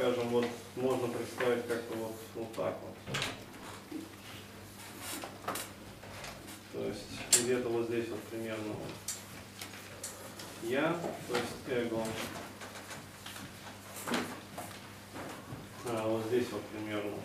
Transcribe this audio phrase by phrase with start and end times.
[0.00, 2.96] скажем, вот можно представить как-то вот, вот так вот.
[6.72, 8.92] То есть где-то вот здесь вот примерно вот
[10.62, 12.02] я, то есть эго.
[15.86, 17.16] А, вот здесь вот примерно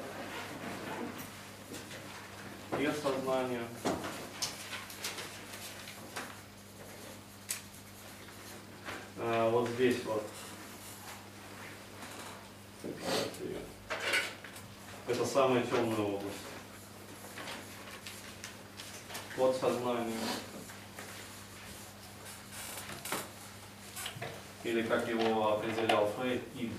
[2.71, 3.63] предсознание.
[9.17, 10.25] А, вот здесь вот
[15.07, 16.37] это самая темная область.
[19.35, 20.15] Вот сознание.
[24.63, 26.71] Или как его определял Фрейд, ид.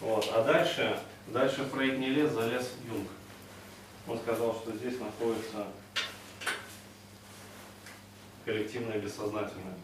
[0.00, 0.26] Вот.
[0.32, 3.10] А дальше, дальше Фрейд не лез, залез Юнг.
[4.08, 5.66] Он сказал, что здесь находится
[8.46, 9.76] коллективное бессознательное.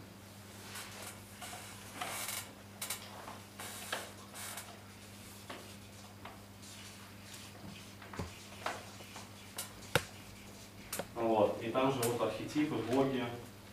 [11.19, 11.61] Вот.
[11.61, 13.23] И там живут архетипы, боги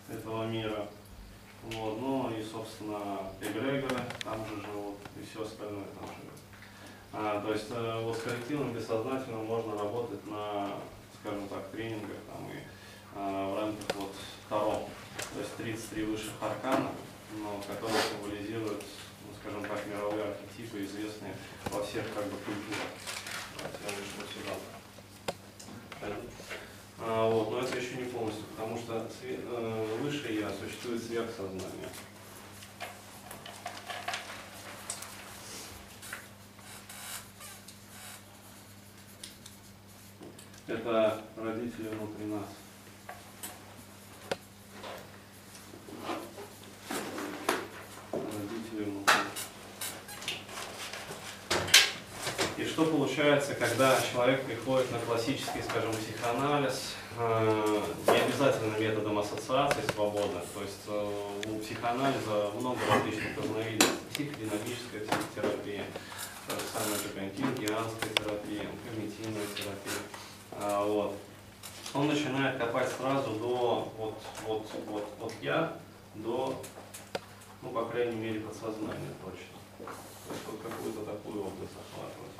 [0.08, 0.88] этого мира.
[1.62, 2.00] Вот.
[2.00, 6.36] Ну и, собственно, эгрегоры там же живут, и все остальное там живет.
[7.12, 8.26] А, то есть э, вот с
[8.86, 10.68] бессознательным можно работать на,
[11.20, 12.62] скажем так, тренингах там, и
[13.14, 14.12] а, в рамках вот
[14.48, 14.88] Таро.
[15.34, 16.90] То есть 33 высших аркана,
[17.42, 18.82] но, которые символизируют,
[19.24, 21.34] ну, скажем так, мировые архетипы, известные
[21.70, 22.86] во всех как бы культурах.
[27.00, 31.88] А, вот, но это еще не полностью, потому что све- э, высшее я существует сверхсознание.
[40.68, 42.46] Это родители внутри нас.
[48.10, 49.14] Родители внутри.
[52.58, 59.82] И что получается, когда человек приходит на классический, скажем, психоанализ, э, не обязательно методом ассоциации
[59.94, 65.84] свободных, то есть э, у психоанализа много различных разновидностей, психодинамическая психотерапия,
[66.48, 70.15] же самая такая кингианская терапия, когнитивная терапия.
[70.60, 71.14] А, Вот.
[71.94, 74.14] Он начинает копать сразу до вот,
[74.46, 75.78] вот, вот, вот я,
[76.14, 76.60] до,
[77.62, 79.56] ну, по крайней мере, подсознания точно.
[79.78, 82.36] То есть вот какую-то такую область охватывать.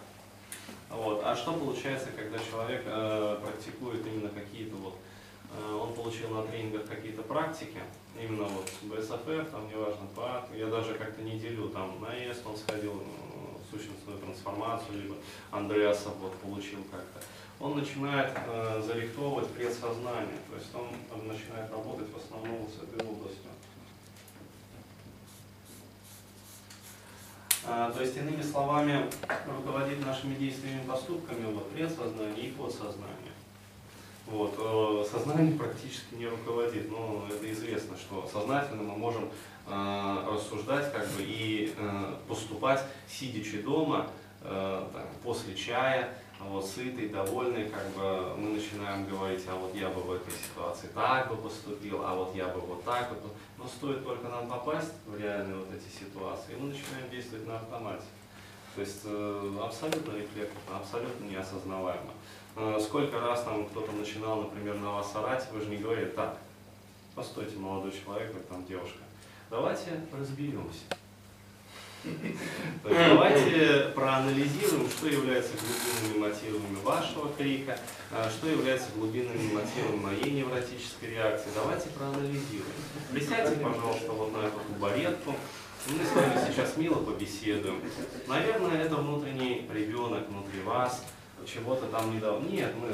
[0.91, 1.22] Вот.
[1.25, 4.97] А что получается, когда человек э, практикует именно какие-то вот,
[5.53, 7.81] э, он получил на тренингах какие-то практики,
[8.21, 12.56] именно вот БСФР, там неважно, ПАТ, я даже как-то не делю, там на ЕС он
[12.56, 13.37] сходил, э,
[13.71, 15.16] сущностную трансформацию, либо
[15.50, 17.21] Андреаса вот получил как-то.
[17.59, 22.83] Он начинает э, зарихтовывать предсознание, то есть он, он начинает работать в основном вот с
[22.83, 23.50] этой областью.
[27.69, 29.11] А, То есть, иными словами,
[29.47, 33.33] руководить нашими действиями и поступками вот, предсознание и подсознание.
[34.27, 34.55] Вот.
[34.59, 39.31] э, Сознание практически не руководит, но это известно, что сознательно мы можем
[39.66, 44.11] э, рассуждать как бы, и э, поступать, сидячи дома,
[44.43, 49.88] э, там, после чая, вот, сытый, довольный, как бы мы начинаем говорить, а вот я
[49.88, 53.32] бы в этой ситуации так бы поступил, а вот я бы вот так вот.
[53.58, 57.56] Но стоит только нам попасть в реальные вот эти ситуации, и мы начинаем действовать на
[57.56, 58.04] автомате.
[58.74, 62.10] То есть э, абсолютно рефлекторно, абсолютно неосознаваемо.
[62.56, 66.36] Э, сколько раз там кто-то начинал, например, на вас орать, вы же не говорите, так,
[67.14, 68.98] постойте, молодой человек, или там девушка,
[69.48, 70.84] давайте разберемся.
[72.84, 77.78] Давайте проанализируем, что является глубинными мотивами вашего крика,
[78.11, 81.49] а что является глубинными мотивами моей невротической реакции.
[81.55, 82.72] Давайте проанализируем.
[83.12, 85.34] Присядьте, пожалуйста, вот на эту табуретку.
[85.89, 87.81] Мы с вами сейчас мило побеседуем.
[88.27, 91.05] Наверное, это внутренний ребенок внутри вас,
[91.47, 92.41] чего-то там не дал.
[92.41, 92.89] Нет, мы...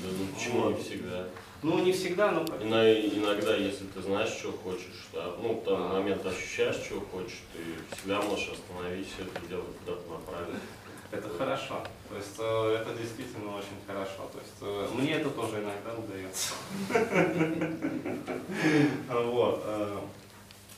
[0.00, 1.26] Да ну почему всегда?
[1.62, 2.42] Ну, не всегда, но...
[2.62, 7.40] Ина- Иногда, если ты знаешь, что хочешь, да, ну, в тот момент ощущаешь, что хочешь,
[7.52, 7.58] ты
[7.96, 10.60] всегда можешь остановить все это дело куда-то направить.
[11.10, 11.82] Это хорошо.
[12.10, 14.28] То есть э, это действительно очень хорошо.
[14.32, 16.52] То есть э, мне это тоже иногда удается.
[19.08, 19.62] Вот.
[19.64, 19.98] э,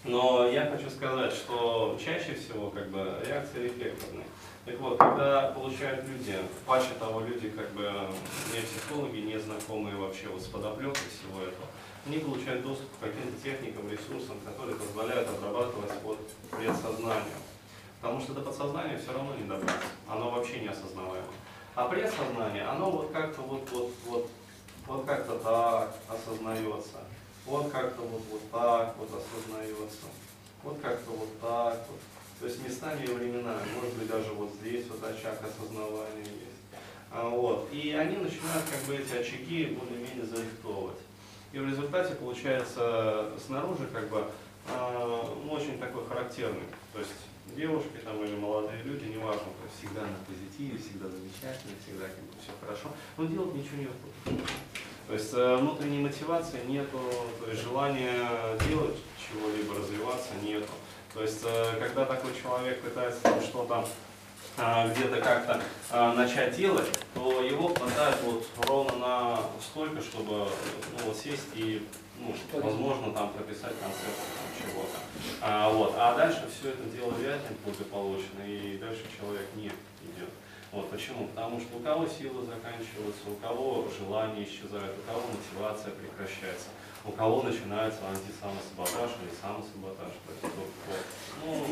[0.04, 4.24] Но я хочу сказать, что чаще всего как бы реакции рефлекторные.
[4.66, 6.36] Так вот, когда получают люди,
[6.66, 7.90] паче того люди, как бы
[8.52, 11.66] не психологи, не знакомые вообще вот с подоплекой всего этого,
[12.06, 16.18] они получают доступ к каким-то техникам, ресурсам, которые позволяют обрабатывать вот
[16.50, 17.40] предсознание.
[18.00, 19.88] Потому что до подсознания все равно не добраться.
[20.08, 21.26] Оно вообще не осознаваемо.
[21.74, 24.30] А предсознание, оно вот как-то вот, вот, вот,
[24.86, 26.98] вот как-то так осознается.
[27.46, 30.06] вот как-то вот, вот так вот осознается,
[30.62, 32.00] вот как-то вот так вот.
[32.40, 36.60] То есть местами и временами, может быть даже вот здесь вот очаг осознавания есть.
[37.12, 37.69] А, вот.
[37.70, 40.96] И они начинают как бы эти очаги более-менее зарихтовывать.
[41.52, 44.25] И в результате получается снаружи как бы
[44.69, 46.64] э, очень такой характерный.
[46.94, 47.12] То есть
[47.54, 52.32] девушки там или молодые люди, неважно, то всегда на позитиве, всегда замечательно, всегда как бы
[52.40, 52.88] все хорошо,
[53.19, 54.48] но делать ничего не выходит.
[55.08, 57.00] То есть э, внутренней мотивации нету,
[57.38, 58.16] то есть желания
[58.66, 60.70] делать чего-либо, развиваться нету.
[61.14, 63.84] То есть э, когда такой человек пытается что-то
[64.56, 71.04] а, где-то как-то а, начать делать, то его хватает вот ровно на столько, чтобы ну,
[71.06, 71.86] вот сесть и,
[72.18, 74.20] ну, возможно, там прописать концепт
[74.60, 74.98] чего-то.
[75.40, 75.94] А, вот.
[75.96, 80.30] а дальше все это дело вянет благополучно, и дальше человек не идет.
[80.72, 81.26] Вот почему?
[81.28, 86.68] Потому что у кого силы заканчиваются, у кого желание исчезает, у кого мотивация прекращается,
[87.05, 90.12] у кого начинается антисамосаботаж или самосаботаж.
[91.44, 91.67] Ну,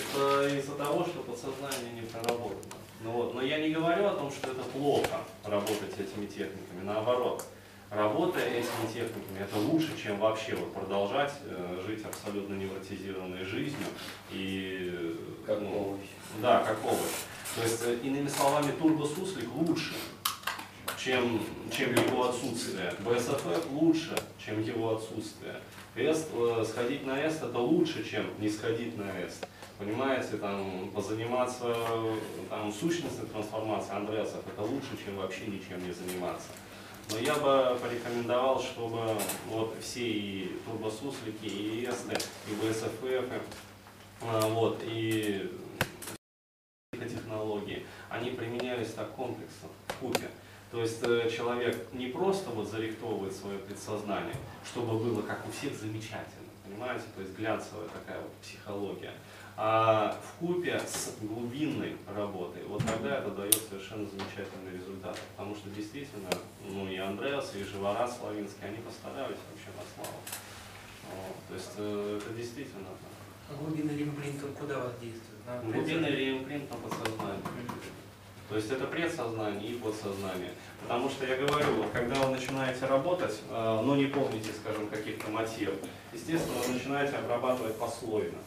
[0.00, 2.74] это из-за того, что подсознание не проработано.
[3.00, 3.34] Ну, вот.
[3.34, 7.44] Но я не говорю о том, что это плохо работать этими техниками, наоборот.
[7.90, 13.86] Работая этими техниками, это лучше, чем вообще вот продолжать э, жить абсолютно невротизированной жизнью.
[14.30, 15.16] И,
[15.46, 16.06] как ну, овощ.
[16.42, 17.12] Да, как овощ.
[17.56, 19.94] То есть, э, иными словами, турбосуслик лучше,
[21.08, 21.40] чем,
[21.70, 22.92] чем его отсутствие.
[23.00, 24.14] БСФФ лучше,
[24.44, 25.56] чем его отсутствие.
[25.96, 29.46] Эст, э, сходить на эст это лучше, чем не сходить на эст
[29.78, 31.72] понимаете, там, позаниматься
[32.50, 36.48] там, сущностной трансформацией Андреасов, это лучше, чем вообще ничем не заниматься.
[37.12, 38.98] Но я бы порекомендовал, чтобы
[39.48, 42.16] вот все и турбосуслики, и ЭСТы,
[42.48, 43.30] и БСФФ,
[44.22, 45.48] а, вот, и
[46.92, 50.28] технологии, они применялись так комплексно, в купе.
[50.70, 54.34] То есть э, человек не просто вот зарихтовывает свое предсознание,
[54.64, 59.14] чтобы было как у всех замечательно, понимаете, то есть глянцевая такая вот психология,
[59.56, 65.18] а в купе с глубинной работой, вот тогда это дает совершенно замечательный результат.
[65.36, 66.30] Потому что действительно,
[66.68, 70.20] ну и Андреас, и Живорат Славинский, они постарались вообще на славу.
[71.10, 71.36] Вот.
[71.48, 73.10] То есть э, это действительно так.
[73.50, 75.40] А глубинный реимпринт куда воздействует?
[75.64, 77.42] Глубинный реимпринт на подсознание.
[78.48, 80.52] То есть это предсознание и подсознание.
[80.82, 85.30] Потому что я говорю, вот когда вы начинаете работать, э, но не помните, скажем, каких-то
[85.30, 85.76] мотивов,
[86.12, 88.38] естественно, вы начинаете обрабатывать послойно.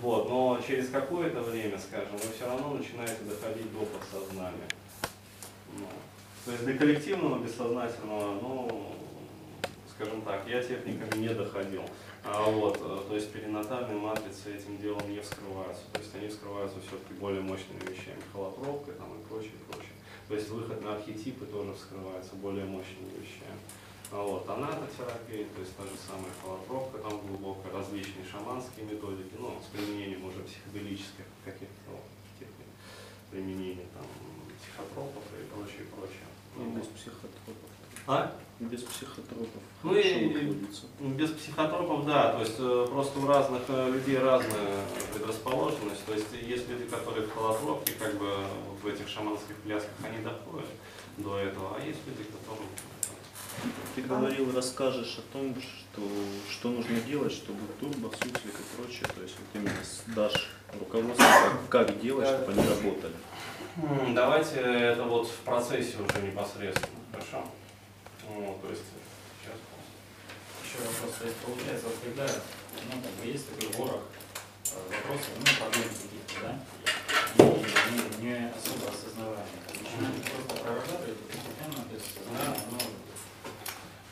[0.00, 4.68] Вот, но через какое-то время, скажем, вы все равно начинаете доходить до подсознания.
[5.76, 5.86] Ну,
[6.44, 8.94] то есть до коллективного бессознательного, ну,
[9.90, 11.82] скажем так, я техниками не доходил.
[12.30, 15.82] А вот, э, то есть перинатальные матрицы этим делом не вскрываются.
[15.92, 19.92] То есть они вскрываются все-таки более мощными вещами, холотропкой там, и прочее, прочее.
[20.28, 23.56] То есть выход на архетипы тоже вскрывается более мощными вещами.
[24.12, 29.56] А вот, анатотерапия, то есть та же самая холотропка, там глубокая, различные шаманские методики, ну,
[29.64, 32.04] с применением уже психоделических каких-то вот,
[32.38, 32.68] техник,
[33.30, 34.04] применение там
[34.60, 36.28] психотропов и прочее, прочее.
[36.56, 37.56] Ну, Ну, без психотропов.
[38.06, 38.32] а?
[38.60, 39.62] Без психотропов.
[39.84, 40.82] Ну Хорошо и- выходится.
[40.98, 44.84] Без психотропов, да, то есть э, просто у разных э, людей разная
[45.14, 46.04] предрасположенность.
[46.04, 48.26] То есть есть люди, которые в холотропке, как бы
[48.68, 50.68] вот в этих шаманских плясках, они доходят
[51.18, 52.68] до этого, а есть люди, которые
[53.94, 56.02] Ты говорил, расскажешь о том, что,
[56.50, 60.48] что нужно делать, чтобы турбо, суслик и прочее, то есть вот именно дашь
[60.80, 61.24] руководство,
[61.70, 64.14] как, как делать, чтобы они работали.
[64.14, 67.44] Давайте это вот в процессе уже непосредственно, хорошо?
[68.28, 68.82] Вот, то есть
[69.40, 69.56] сейчас.
[70.64, 75.32] Еще вопрос, то есть получается, вот когда, ну, как бы есть такой ворох э, вопросов,
[75.38, 76.52] ну, проблем каких-то, да,
[77.38, 77.48] и
[77.88, 79.64] они не особо осознаваемые.
[79.80, 82.78] Начинаем просто прорабатывать постепенно, то есть сознание, оно,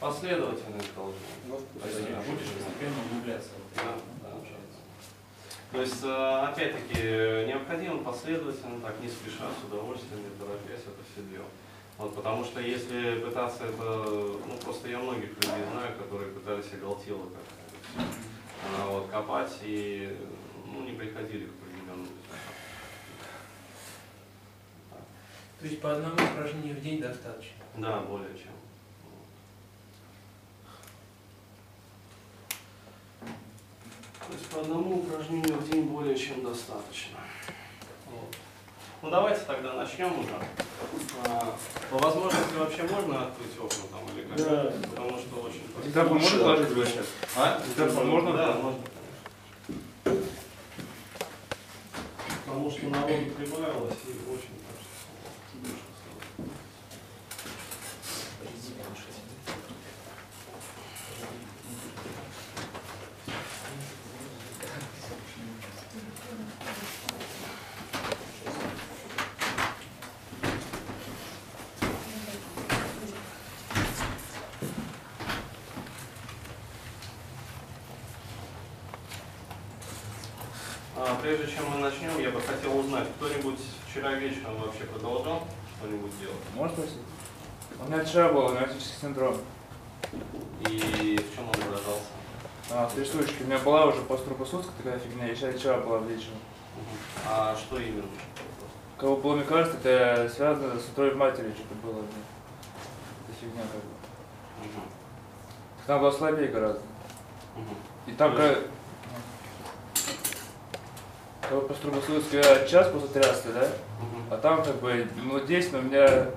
[0.00, 1.20] Последовательность должна.
[1.48, 2.20] то есть Да.
[2.20, 3.50] будешь постепенно углубляться.
[3.76, 4.28] Да, ну, да.
[4.30, 4.80] получается.
[5.72, 11.20] То есть, э, опять-таки, необходимо последовательно, так, не спеша, с удовольствием, не торопясь это все
[11.32, 11.52] делать.
[11.98, 17.26] Вот, потому что если пытаться это, ну просто я многих людей знаю, которые пытались оголтело
[17.30, 18.04] всё,
[18.78, 20.14] а, вот, копать и
[20.66, 22.52] ну, не приходили к определенному результату.
[25.58, 27.64] То есть по одному упражнению в день достаточно.
[27.76, 28.52] Да, более чем.
[34.26, 37.18] То есть по одному упражнению в день более чем достаточно.
[39.02, 40.32] Ну давайте тогда начнем уже.
[41.26, 41.54] А,
[41.90, 44.36] по возможности вообще можно открыть окна там или как?
[44.36, 44.72] Да.
[44.90, 45.62] Потому что очень...
[45.84, 47.06] Диктофон можно положить его сейчас?
[47.36, 47.60] А?
[47.66, 48.32] Диктофон можно?
[48.32, 48.80] Да, можно.
[50.04, 50.26] конечно.
[52.46, 54.96] Потому что народу прибавилось и очень кажется.
[81.26, 83.58] прежде чем мы начнем, я бы хотел узнать, кто-нибудь
[84.56, 85.42] вечером вообще продолжал
[85.78, 86.36] что-нибудь делать?
[86.54, 86.98] Можешь спросить?
[87.78, 89.36] У меня вчера был аналитический синдром.
[90.60, 92.06] И в чем он выражался?
[92.70, 93.42] А, три штучки.
[93.42, 96.00] У меня была уже посттропосудская такая фигня, и сейчас вчера была.
[96.00, 96.16] Мгм.
[97.28, 98.04] А что именно?
[98.98, 102.00] Кого было, мне кажется, это связано с утроем матери, что-то было.
[102.00, 102.24] блин.
[103.28, 104.68] Это фигня как бы.
[104.68, 104.82] Мгм.
[105.86, 106.80] Там было слабее гораздо.
[107.56, 107.76] Мгм.
[108.06, 108.58] И там То как...
[111.48, 113.68] Кого посттропосудская час после тряски, да?
[114.00, 114.15] Мгм.
[114.30, 116.30] А там как бы, ну, здесь у меня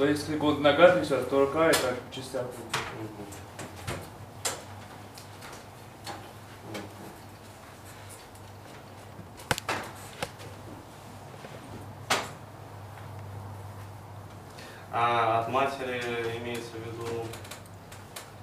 [0.00, 1.70] то есть как вот нога трясет, то рука
[2.10, 2.46] частях.
[2.46, 3.08] Мгм.
[3.10, 3.26] Мгм.
[14.90, 16.00] А от матери
[16.42, 17.26] имеется в виду...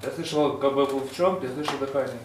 [0.04, 2.20] Я слышал, как бы был в чем, я слышал дыхание.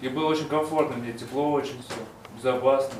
[0.00, 1.94] И было очень комфортно мне, тепло очень все,
[2.34, 2.98] безопасно.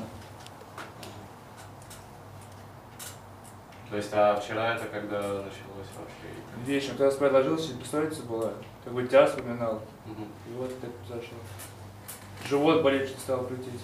[3.91, 6.65] То есть, а вчера это когда началось вообще?
[6.65, 8.53] Вечером, когда спать ложился, бессонница была,
[8.85, 9.81] как бы тебя вспоминал.
[10.05, 10.29] Мгм.
[10.47, 11.37] И вот так произошло.
[12.47, 13.81] Живот болеть что стал крутить.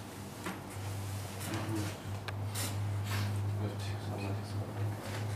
[4.08, 4.62] Сомнательство.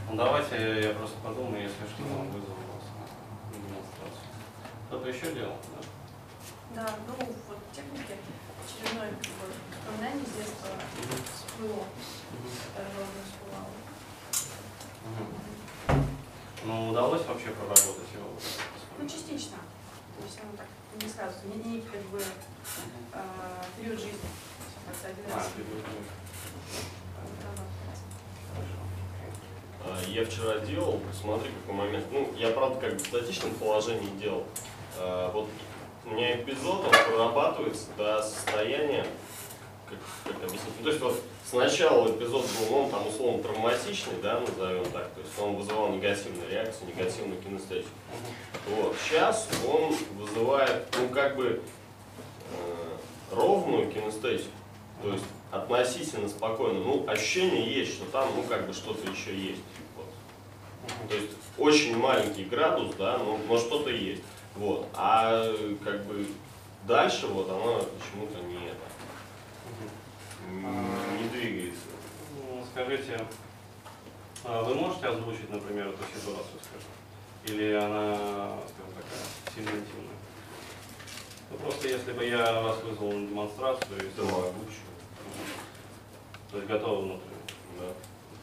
[0.09, 2.87] Ну давайте я просто подумаю, если что, вызову вас
[3.51, 4.27] на демонстрацию.
[4.87, 5.57] Кто-то еще делал?
[6.75, 6.85] Да?
[6.85, 7.13] Да, ну
[7.49, 8.15] вот техники
[8.63, 10.69] очередное вспоминание с детства
[11.35, 11.83] всплыло,
[12.73, 13.80] дорожное всплывало.
[16.63, 18.29] Ну, удалось вообще проработать его?
[18.99, 19.57] Ну, частично.
[20.17, 20.67] То есть оно так
[21.01, 22.19] не сразу, не, не как бы
[23.13, 23.21] э,
[23.77, 24.19] период жизни.
[24.87, 24.93] А,
[25.23, 25.85] говоришь.
[27.39, 27.63] прорабатывается.
[28.53, 28.77] Хорошо.
[29.83, 32.05] А, Я вчера делал, смотри, какой момент.
[32.11, 34.45] Ну, я, правда, как бы в статичном положении делал.
[34.97, 35.49] А, Вот
[36.05, 39.05] у меня эпизод, он прорабатывается до состояния,
[39.91, 44.85] как, как объяснить, то есть вот сначала эпизод был, ну, там условно травматичный, да, назовем
[44.85, 47.89] так, то есть он вызывал негативную реакцию, негативную кинестетику.
[48.67, 48.95] Вот.
[49.03, 51.61] Сейчас он вызывает, ну, как бы,
[52.51, 54.51] э, ровную кинестетику,
[55.01, 56.79] то есть относительно спокойно.
[56.79, 59.61] Ну, ощущение есть, что там, ну, как бы что-то еще есть.
[59.95, 61.09] Вот.
[61.09, 64.23] То есть очень маленький градус, да, но, но что-то есть.
[64.55, 64.87] Вот.
[64.93, 66.25] А э, как бы
[66.87, 68.77] дальше вот оно почему-то не это,
[70.51, 71.85] не двигается.
[72.35, 73.25] Ну, скажите,
[74.43, 76.89] а вы можете озвучить, например, эту ситуацию, скажем?
[77.45, 80.17] Или она, скажем, такая сильно интимная?
[81.51, 84.91] Ну, просто если бы я вас вызвал на демонстрацию и Да, сделал могучее.
[86.51, 87.29] То есть готовы внутри?
[87.79, 87.85] Да.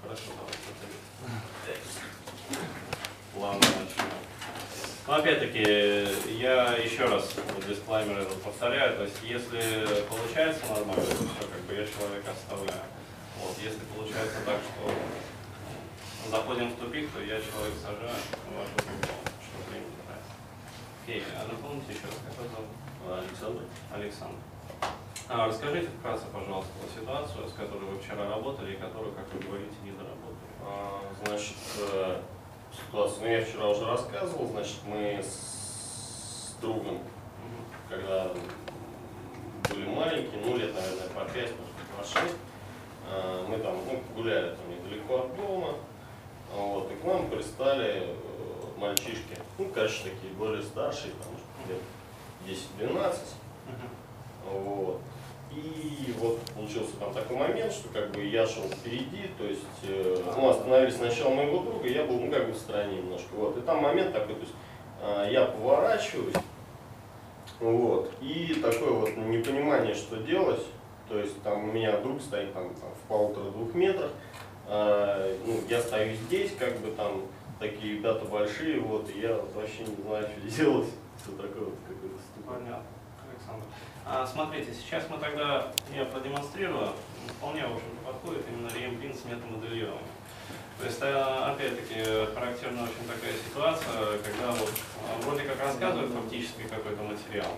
[0.02, 0.68] Хорошо, давайте.
[3.36, 4.27] Ладно, начнем.
[5.08, 5.64] Ну, опять-таки,
[6.36, 11.62] я еще раз вот дисклаймер этот повторяю, то есть если получается нормально, то все, как
[11.64, 12.84] бы я человека оставляю.
[13.40, 18.20] Вот, если получается так, что заходим в тупик, то я человек сажаю,
[18.52, 20.36] важно, что времени тратить.
[21.02, 22.76] Окей, а напомните еще раз, как вас зовут?
[23.08, 23.62] Александр?
[23.90, 24.36] Александр.
[25.30, 29.72] А, расскажите вкратце, пожалуйста, ситуацию, с которой вы вчера работали и которую, как вы говорите,
[29.82, 30.52] не доработали.
[30.60, 31.56] А, Значит,
[32.86, 37.00] ситуация, ну я вчера уже рассказывал, значит, мы с другом,
[37.88, 38.30] когда
[39.68, 42.34] были маленькие, ну лет, наверное, по 5, может по 6,
[43.10, 45.74] э, мы там ну, гуляли там недалеко от дома,
[46.54, 48.14] а вот, и к нам пристали э,
[48.78, 53.18] мальчишки, ну, конечно, такие более старшие, там, может, лет 10-12,
[54.50, 55.00] вот.
[55.50, 60.22] И вот получился там такой момент, что как бы я шел впереди, то есть э,
[60.36, 63.28] ну, остановились сначала моего друга, я был ну как бы в стороне немножко.
[63.34, 63.56] Вот.
[63.56, 64.54] И там момент такой, то есть
[65.00, 66.34] э, я поворачиваюсь,
[67.60, 70.64] вот, и такое вот непонимание, что делать.
[71.08, 74.10] То есть там у меня друг стоит там, там в полутора-двух метрах,
[74.68, 77.22] э, ну, я стою здесь, как бы там
[77.58, 80.88] такие ребята большие, вот, и я вообще не знаю, что делать.
[81.22, 82.18] Все такое вот какое-то.
[82.46, 82.84] Понятно,
[83.28, 83.64] Александр.
[84.10, 86.94] А, смотрите, сейчас мы тогда, я продемонстрирую,
[87.36, 90.08] вполне, в общем-то, подходит именно реемплин с метамоделированием.
[90.78, 94.72] То есть, а, опять-таки, характерна очень такая ситуация, когда вот
[95.04, 97.52] а, вроде как рассказывает фактически какой-то материал,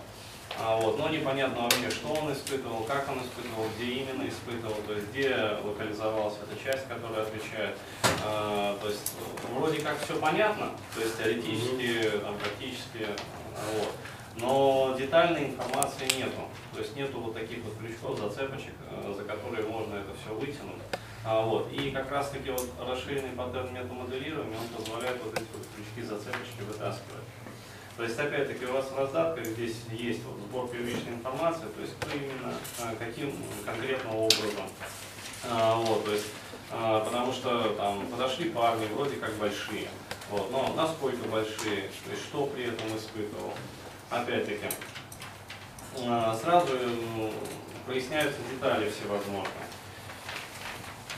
[0.58, 4.94] а, вот, но непонятно вообще, что он испытывал, как он испытывал, где именно испытывал, то
[4.94, 7.78] есть где локализовалась эта часть, которая отвечает.
[8.22, 9.14] То есть
[9.56, 13.06] вроде как все понятно, то есть теоретически, там, практически,
[13.76, 13.94] вот.
[14.40, 16.48] Но детальной информации нету.
[16.72, 20.82] То есть нету вот таких вот крючков, зацепочек, э, за которые можно это все вытянуть.
[21.24, 21.70] А, вот.
[21.72, 26.62] И как раз таки вот расширенный паттерн метамоделирования, он позволяет вот эти вот крючки, зацепочки
[26.66, 27.24] вытаскивать.
[27.96, 31.94] То есть, опять-таки, у вас в раздатках здесь есть вот сбор первичной информации, то есть,
[32.00, 33.34] кто именно, а, каким
[33.66, 34.70] конкретно образом.
[35.44, 36.26] А, вот, то есть,
[36.70, 39.88] а, потому что там подошли парни, вроде как большие,
[40.30, 43.52] вот, но насколько большие, то есть, что при этом испытывал.
[44.10, 44.66] Опять-таки,
[46.06, 47.32] а, сразу м,
[47.86, 49.46] проясняются детали всевозможные.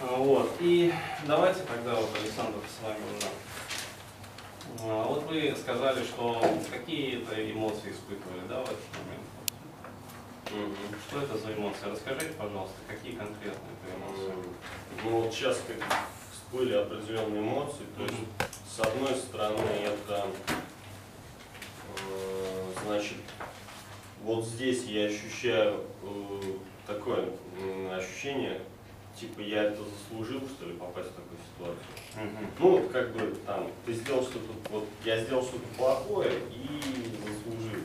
[0.00, 0.54] А, Вот.
[0.61, 0.92] И
[1.26, 3.28] давайте тогда вот, Александр, с вами уже.
[4.80, 9.22] А, Вот вы сказали, что какие-то эмоции испытывали, да, в этот момент?
[11.08, 11.87] Что это за эмоции?
[11.90, 14.34] Расскажите, пожалуйста, какие конкретно это эмоции?
[15.02, 15.78] Ну вот сейчас как
[16.30, 18.14] всплыли определенные эмоции, то есть
[18.76, 20.26] с одной стороны это
[21.96, 22.51] э,
[22.86, 23.16] значит
[24.24, 26.40] вот здесь я ощущаю э,
[26.86, 27.24] такое
[27.60, 28.60] м, ощущение,
[29.18, 32.48] типа я это заслужил, что ли, попасть в такую ситуацию.
[32.58, 36.80] Ну, как бы там, ты сделал что-то, вот я сделал что-то плохое и
[37.26, 37.82] заслужил.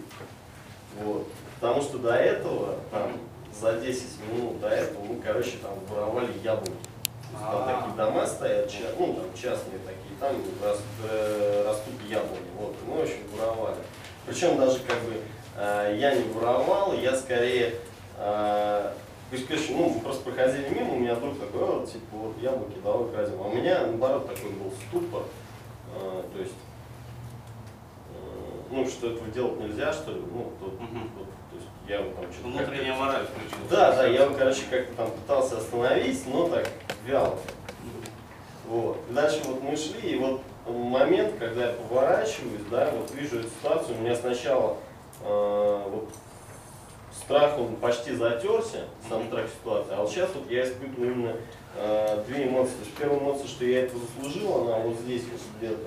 [1.01, 1.27] Вот.
[1.59, 3.13] Потому что до этого, там,
[3.59, 6.71] за 10 минут до этого, мы, короче, там воровали яблоки.
[7.33, 7.81] Там А.
[7.81, 10.35] такие дома стоят, ну, там частные такие, там
[11.03, 12.45] э, растут яблони.
[12.57, 13.77] Вот, мы очень воровали.
[14.27, 15.13] Причем даже как бы
[15.55, 17.75] э, я не воровал, я скорее
[18.17, 18.91] э,
[19.47, 23.09] конечно, ну, мы просто проходили мимо, у меня друг такой, «О, типа, вот яблоки давай
[23.11, 23.41] крадем.
[23.41, 25.23] А у меня, наоборот, такой был ступор,
[25.95, 26.53] э, то есть,
[28.13, 32.15] э, ну, что этого делать нельзя, что ли, ну, тут, вот, то есть, я вот
[32.15, 32.47] там что-то...
[32.47, 33.69] Внутренняя мораль включилась.
[33.69, 36.67] Да, да, я, короче, как-то там пытался остановить, но так,
[37.05, 37.37] вяло.
[38.67, 38.97] Вот.
[39.11, 40.41] Дальше вот мы шли, и вот
[40.73, 44.77] момент, когда я поворачиваюсь, да, вот вижу эту ситуацию, у меня сначала
[45.23, 46.09] э, вот
[47.13, 51.35] страх, он почти затерся, сам страх ситуации, а вот сейчас вот я испытываю именно
[51.75, 52.73] э, две эмоции.
[52.97, 55.83] Первая эмоция, что я это заслужил, она вот здесь вот где-то.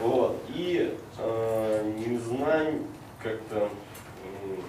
[0.00, 0.36] Вот.
[0.48, 2.82] И э, незнание
[3.22, 3.68] как-то
[4.44, 4.62] м,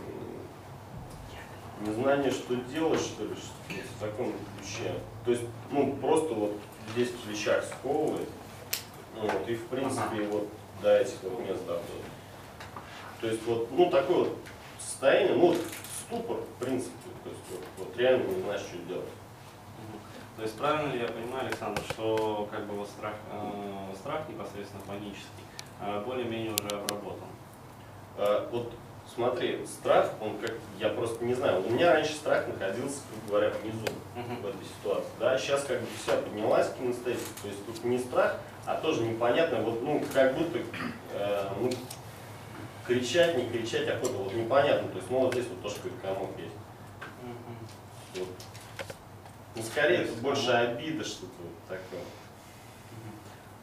[1.86, 3.54] незнание, что делать, что ли, что
[3.98, 4.94] в таком ключе.
[5.26, 6.54] То есть, ну, просто вот
[6.94, 8.28] здесь в плечах сковывает.
[9.22, 10.48] Ну, вот, и в принципе вот
[10.82, 12.06] до этих вот мест доходит.
[13.20, 14.38] То есть вот, ну, такое вот
[14.80, 15.58] состояние, ну, вот
[16.08, 19.10] ступор, в принципе, то есть вот, вот реально не знаешь, что делать.
[20.38, 24.82] То есть правильно ли я понимаю, Александр, что как бы вот страх, э, страх непосредственно
[24.88, 25.44] панический
[25.82, 27.28] э, более-менее уже обработан?
[28.18, 28.72] А, вот
[29.14, 33.50] смотри, страх, он как, я просто не знаю, у меня раньше страх находился, грубо говоря,
[33.62, 33.86] внизу
[34.42, 35.10] в этой ситуации.
[35.20, 39.64] Да, сейчас как бы вся поднялась кинестетика, то есть тут не страх, а тоже непонятно,
[39.64, 40.60] вот, ну, как будто,
[41.14, 41.72] э, ну,
[42.86, 46.30] кричать, не кричать, охота, вот непонятно, то есть, ну, вот здесь вот тоже какой-то комок
[46.38, 46.54] есть.
[48.14, 48.28] Вот.
[49.56, 52.04] Ну, скорее, это больше обида, что-то вот такое.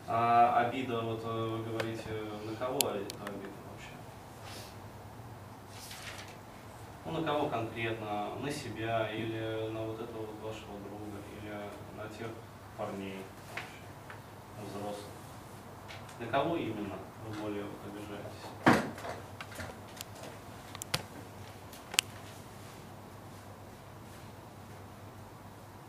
[0.09, 2.11] А обида, вот э, вы говорите,
[2.45, 3.95] на кого обида вообще?
[7.05, 8.35] Ну, на кого конкретно?
[8.41, 11.53] На себя или на вот этого вот вашего друга, или
[11.97, 12.29] на тех
[12.77, 13.19] парней
[14.65, 15.11] взрослых?
[16.19, 18.83] На кого именно вы более вот обижаетесь?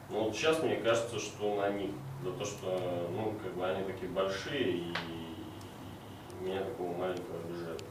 [0.09, 1.91] Ну, вот сейчас мне кажется, что на них,
[2.23, 4.93] за то, что, ну, как бы они такие большие, и
[6.41, 7.83] меня такого маленького обижают.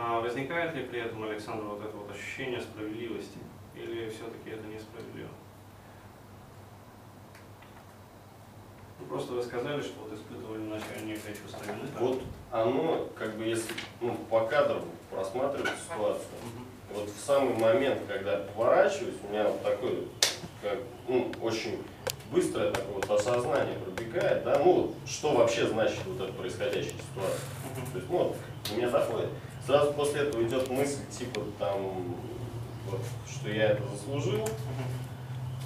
[0.00, 3.38] А возникает ли при этом, Александр, вот это вот ощущение справедливости?
[3.74, 5.28] Или все-таки это несправедливо?
[9.00, 11.88] Ну, просто вы сказали, что вот испытывали вначале некое чувство вины.
[11.98, 16.64] Вот оно, как бы, если ну, по кадрам просматривать ситуацию, Мгм.
[16.94, 20.06] вот в самый момент, когда поворачиваюсь, у меня вот такой,
[20.62, 21.82] как, ну, очень
[22.30, 27.40] быстрое такое вот осознание пробегает, да, ну, что вообще значит вот эта происходящая ситуация.
[27.92, 28.34] То есть, ну,
[28.68, 29.28] до меня доходит.
[29.66, 32.16] Сразу после этого идет мысль, типа, там,
[32.90, 34.48] вот, что я это заслужил,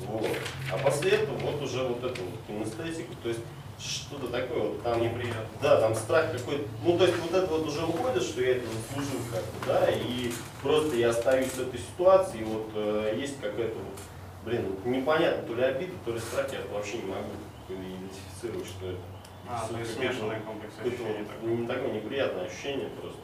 [0.07, 0.27] вот.
[0.73, 3.41] А после этого вот уже вот это вот кинестетика, то есть
[3.79, 5.47] что-то такое вот там Неприятно.
[5.61, 8.67] Да, там страх какой-то, ну то есть вот это вот уже уходит, что я это
[8.67, 13.75] заслужил как-то, да, и просто я остаюсь в этой ситуации, и вот э, есть какая-то
[13.75, 13.99] вот,
[14.45, 17.31] блин, непонятно, то ли обида, то ли страх, я вообще не могу
[17.69, 19.01] идентифицировать, что это.
[19.49, 21.51] А, то есть смешанный комплекс ощущений такой.
[21.51, 23.21] не такое неприятное ощущение просто.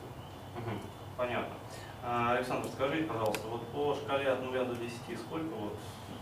[1.16, 1.54] Понятно.
[2.02, 5.76] А, Александр, скажите, пожалуйста, вот по шкале от 0 до 10, сколько вот,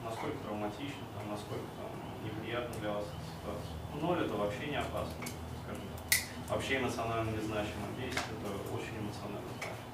[0.05, 1.91] насколько травматично, там, насколько там,
[2.25, 3.77] неприятно для вас эта ситуация?
[3.95, 5.15] Ну, 0 это вообще не опасно,
[5.63, 6.51] скажем так.
[6.51, 7.87] Вообще эмоционально незначимо.
[7.99, 9.87] 10 это очень эмоционально значимо.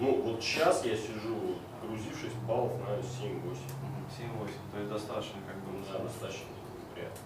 [0.00, 3.79] Ну вот сейчас я сижу, грузившись баллов на 7-8.
[4.20, 4.46] Мгм.
[4.46, 6.46] 7-8, то есть достаточно как бы Да, достаточно
[6.94, 7.20] приятно.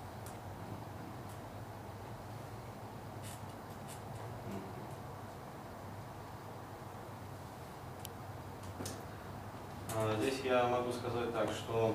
[9.97, 11.95] А, Здесь я могу сказать так, что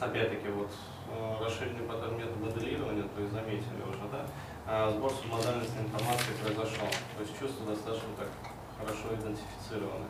[0.00, 0.70] опять-таки вот
[1.10, 4.26] э, расширенный паттерн метод моделирования, то есть заметили уже, да,
[4.66, 6.86] а, сбор субмодальностной информации произошел.
[7.16, 8.28] То есть чувства достаточно так
[8.78, 10.06] хорошо идентифицированы.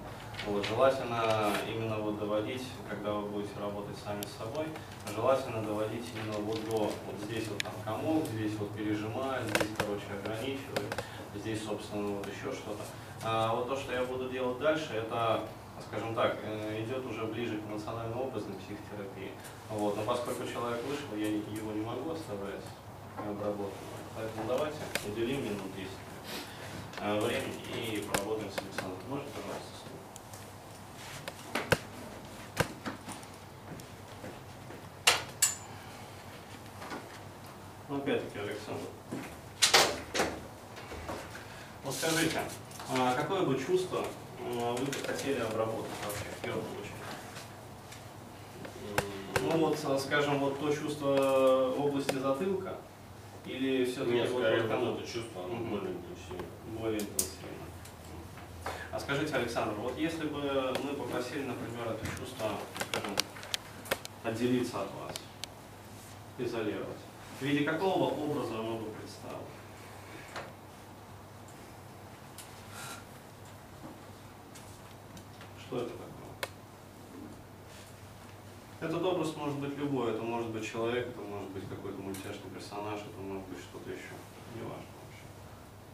[0.47, 4.67] Вот, желательно именно вот доводить, когда вы будете работать сами с собой,
[5.15, 10.03] желательно доводить именно вот до, вот здесь вот там комок, здесь вот пережимает, здесь, короче,
[10.19, 10.93] ограничивает,
[11.37, 12.83] здесь, собственно, вот еще что-то.
[13.23, 15.43] А вот то, что я буду делать дальше, это,
[15.87, 19.31] скажем так, э, идет уже ближе к эмоционально-образной психотерапии.
[19.71, 22.65] Вот, но поскольку человек вышел, я его не могу оставлять
[23.17, 24.03] необработанным.
[24.17, 25.89] Поэтому давайте уделим минут 10
[27.01, 28.99] э, времени и поработаем с Александром.
[29.09, 29.92] Можно, пожалуйста,
[38.03, 38.83] опять-таки, Александр.
[41.85, 42.41] Вот скажите,
[42.91, 44.05] а какое бы чувство
[44.41, 46.93] а, вы бы хотели обработать вообще в первую очередь?
[49.41, 52.77] Ну вот, а, скажем, вот то чувство области затылка
[53.47, 55.71] или все-таки Нет, вот скорее вот это чувство, оно Мгм.
[55.71, 56.47] более интенсивно.
[56.79, 57.67] более интенсивно?
[58.93, 62.51] А скажите, Александр, вот если бы мы попросили, например, это чувство,
[62.91, 63.17] скажем,
[64.25, 65.17] отделиться от вас,
[66.39, 66.99] изолировать,
[67.43, 69.43] в виде какого образа оно бы представило?
[75.59, 76.53] Что это такое?
[78.81, 83.01] Этот образ может быть любой, это может быть человек, это может быть какой-то мультяшный персонаж,
[83.01, 84.15] это может быть что-то еще.
[84.55, 85.27] Неважно вообще.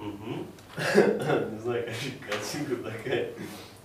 [0.04, 1.50] Угу.
[1.54, 1.88] Не знаю,
[2.28, 3.32] картинка такая.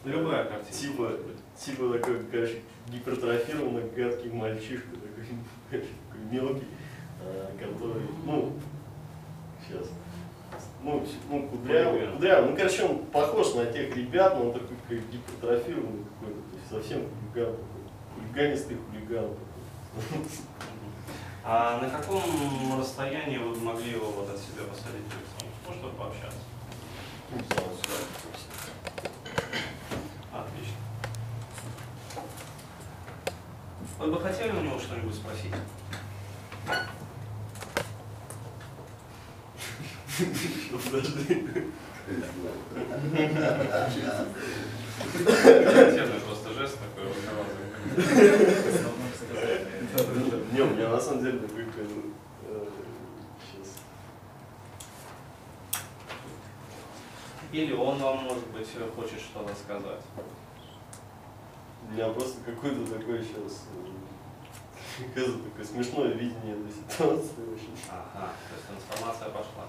[0.04, 0.78] Любая картина.
[0.78, 1.18] Типа,
[1.58, 5.86] типа такой, короче, гипертрофированный гадкий мальчишка, такой,
[6.30, 6.68] мелкий,
[7.60, 8.54] который, ну,
[9.66, 9.88] сейчас,
[10.82, 14.98] ну, ну, кудрявый, кудрявый, ну, короче, он похож на тех ребят, но он такой как
[15.10, 17.56] гипертрофированный какой-то, то есть совсем хулиган
[18.16, 20.24] хулиганистый хулиган такой.
[21.46, 22.22] А на каком
[22.80, 25.46] расстоянии вы могли его вот от себя посадить лицо?
[25.68, 26.40] Ну, чтобы пообщаться.
[27.30, 27.64] Сюда.
[30.32, 30.78] Отлично.
[34.00, 35.54] Вы бы хотели у него что-нибудь спросить?
[45.44, 47.18] Характерный просто жест такой вот.
[50.54, 52.68] Не, у меня на самом деле такой, э,
[53.42, 53.70] сейчас.
[57.52, 60.02] Или он вам, может быть, хочет что-то сказать.
[61.90, 63.64] У меня просто какое-то такое сейчас
[65.00, 67.74] оказывается, такое смешное видение этой ситуации очень.
[67.90, 69.68] Ага, то есть информация пошла.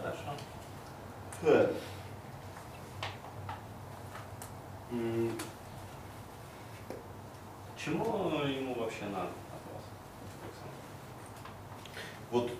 [0.00, 0.34] Хорошо.
[1.42, 1.70] Да.
[4.90, 5.32] М,
[7.76, 8.04] Чему
[8.44, 9.84] ему вообще надо от вас?
[10.42, 10.74] Александр?
[12.30, 12.50] Вот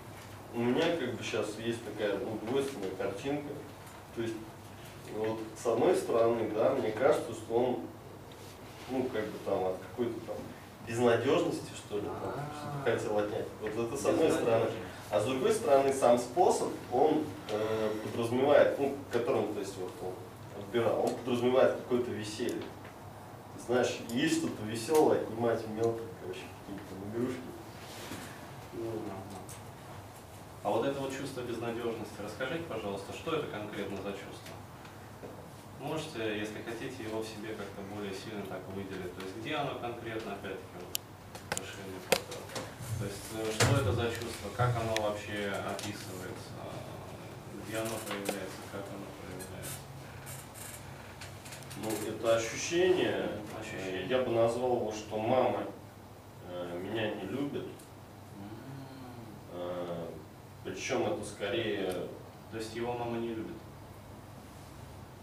[0.55, 3.53] у меня как бы сейчас есть такая ну, двойственная картинка.
[4.14, 4.35] То есть,
[5.14, 7.81] вот с одной стороны, да, мне кажется, что он,
[8.90, 10.37] ну, как бы там от какой-то там
[10.87, 13.46] безнадежности, что ли, там, хотел отнять.
[13.61, 14.70] Вот это с одной стороны.
[15.11, 20.12] А с другой стороны, сам способ, он э, подразумевает, ну, которым, то есть, вот он
[20.62, 22.61] отбирал, он подразумевает какое-то веселье.
[23.57, 27.40] Ты знаешь, есть что-то веселое, отнимать мелко, короче, какие-то игрушки.
[28.75, 28.85] Ну,
[30.62, 34.53] А вот это вот чувство безнадежности, расскажите, пожалуйста, что это конкретно за чувство?
[35.81, 39.14] Можете, если хотите, его в себе как-то более сильно так выделить.
[39.14, 41.64] То есть где оно конкретно, опять-таки, вот,
[42.11, 42.28] фактора.
[42.98, 46.50] То есть э, что это за чувство, как оно вообще описывается,
[47.66, 49.78] где оно проявляется, как оно проявляется.
[51.82, 53.30] Ну, это ощущение,
[53.61, 54.06] Ощущение.
[54.08, 55.64] я бы назвал его, что мама
[56.50, 57.66] э, меня не любит.
[59.52, 60.06] Э,
[60.64, 61.92] причем это скорее,
[62.50, 63.56] То есть его мама не любит.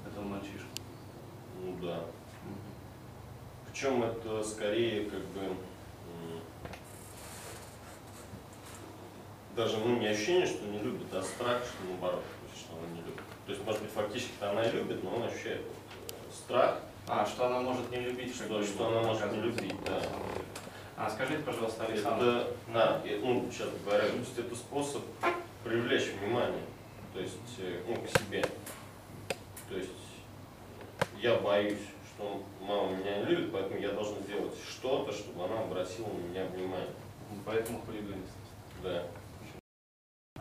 [0.08, 0.70] Этого мальчишку.
[1.62, 2.06] ну да.
[3.68, 5.56] Причем это скорее как бы м,
[9.56, 12.24] даже ну, не ощущение, что не любит, а страх, что наоборот,
[12.56, 13.22] что она не любит.
[13.46, 15.76] То есть, может быть, фактически она и любит, но он ощущает вот,
[16.10, 16.80] э, страх.
[17.08, 20.02] А, что она может не любить, Что- что она может не любить, да.
[20.98, 22.26] А, скажите, пожалуйста, Александр.
[22.26, 25.04] Это, да, ну, сейчас говоря, то есть это способ
[25.64, 26.64] привлечь внимание,
[27.14, 28.44] то есть, э, ну, к себе.
[29.70, 29.90] То есть
[31.20, 31.80] я боюсь,
[32.16, 36.46] что мама меня не любит, поэтому я должен сделать что-то, чтобы она обратила на меня
[36.46, 36.88] внимание.
[37.46, 38.40] Поэтому хулиганство.
[38.84, 39.04] Да.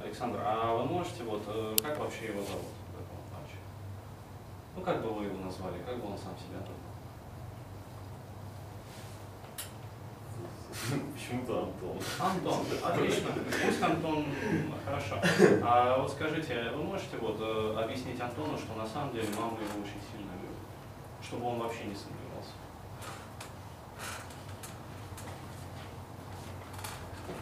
[0.04, 3.56] Александр, а вы можете, вот, э, как вообще его зовут в этом матче?
[4.76, 6.76] Ну, как бы вы его назвали, как бы он сам себя назвал?
[11.14, 11.98] Почему-то Антон.
[12.18, 13.30] Антон, отлично.
[13.64, 14.26] Пусть Антон,
[14.84, 15.20] хорошо.
[15.62, 19.80] А вот скажите, вы можете вот э, объяснить Антону, что на самом деле мама его
[19.80, 20.58] очень сильно любит,
[21.22, 22.52] чтобы он вообще не сомневался?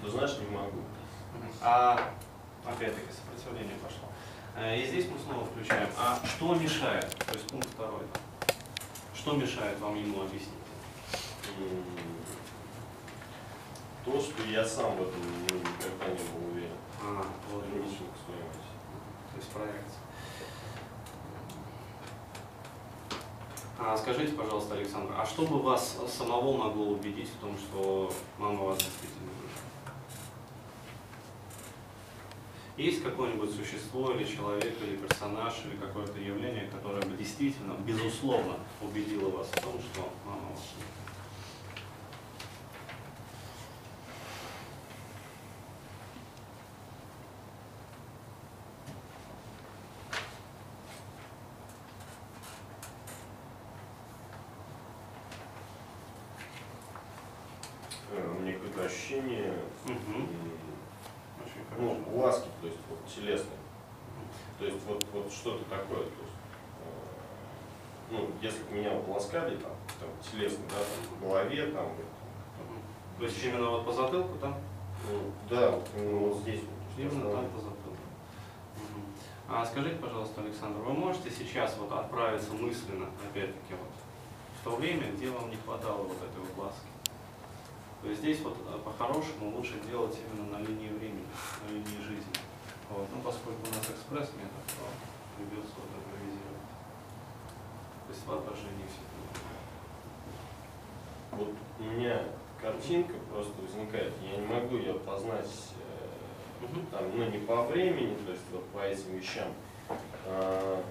[0.01, 0.79] Ты знаешь, не могу.
[1.61, 1.98] А
[2.66, 4.09] опять-таки сопротивление пошло.
[4.57, 5.88] Э, И здесь мы снова включаем.
[5.96, 7.09] А что мешает?
[7.11, 8.03] То есть пункт второй.
[9.14, 10.48] Что мешает вам ему объяснить?
[14.05, 15.20] То, что я сам в этом
[15.51, 16.77] ну, никогда не был уверен.
[17.03, 17.64] А, вот.
[17.64, 20.03] То есть проекция.
[23.79, 28.64] А скажите, пожалуйста, Александр, а что бы вас самого могло убедить в том, что мама
[28.64, 29.72] вас действительно любит?
[32.77, 39.29] Есть какое-нибудь существо или человек, или персонаж, или какое-то явление, которое бы действительно, безусловно, убедило
[39.29, 40.89] вас в том, что мама вас любит?
[58.11, 59.55] Э, Мне какое-то ощущение
[59.85, 60.15] Мгм.
[60.15, 60.29] м,
[61.41, 61.97] Очень хорошо.
[62.07, 63.57] ну, ласки, то есть вот телесной.
[64.59, 65.99] То есть вот, вот что-то такое.
[66.05, 66.37] То есть,
[66.81, 68.63] э, ну, если
[69.33, 72.07] ласкали там, там телесно, да, там, по голове, там, вот.
[73.18, 74.59] То есть именно вот по затылку, да?
[75.11, 77.03] ну, да, вот, именно вот здесь вот.
[77.03, 77.81] Именно там по затылку.
[79.49, 83.90] А скажите, пожалуйста, Александр, вы можете сейчас вот отправиться мысленно, опять-таки, вот,
[84.61, 86.87] в то время, где вам не хватало вот этой вот ласки?
[88.03, 91.27] То есть здесь вот э, по-хорошему лучше делать именно на линии времени,
[91.64, 92.33] на линии жизни.
[92.90, 93.07] Вот.
[93.14, 94.85] Ну, поскольку у нас экспресс-метод, то
[95.37, 96.12] придется вот импровизировать.
[98.27, 99.01] Воображение все
[101.33, 101.48] Вот
[101.81, 102.22] у меня
[102.61, 105.48] картинка просто возникает, я не могу ее познать
[106.61, 109.48] э, там, ну, не по времени, то есть вот по этим вещам.
[110.27, 110.83] А,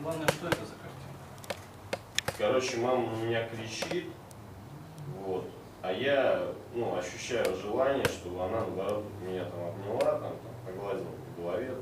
[0.00, 0.88] Главное, что это за картина?
[2.38, 4.06] короче, мама на меня кричит,
[5.26, 5.44] вот,
[5.82, 11.42] а я ну, ощущаю желание, чтобы она, наоборот, меня там обняла, там, там, погладила по
[11.42, 11.74] голове.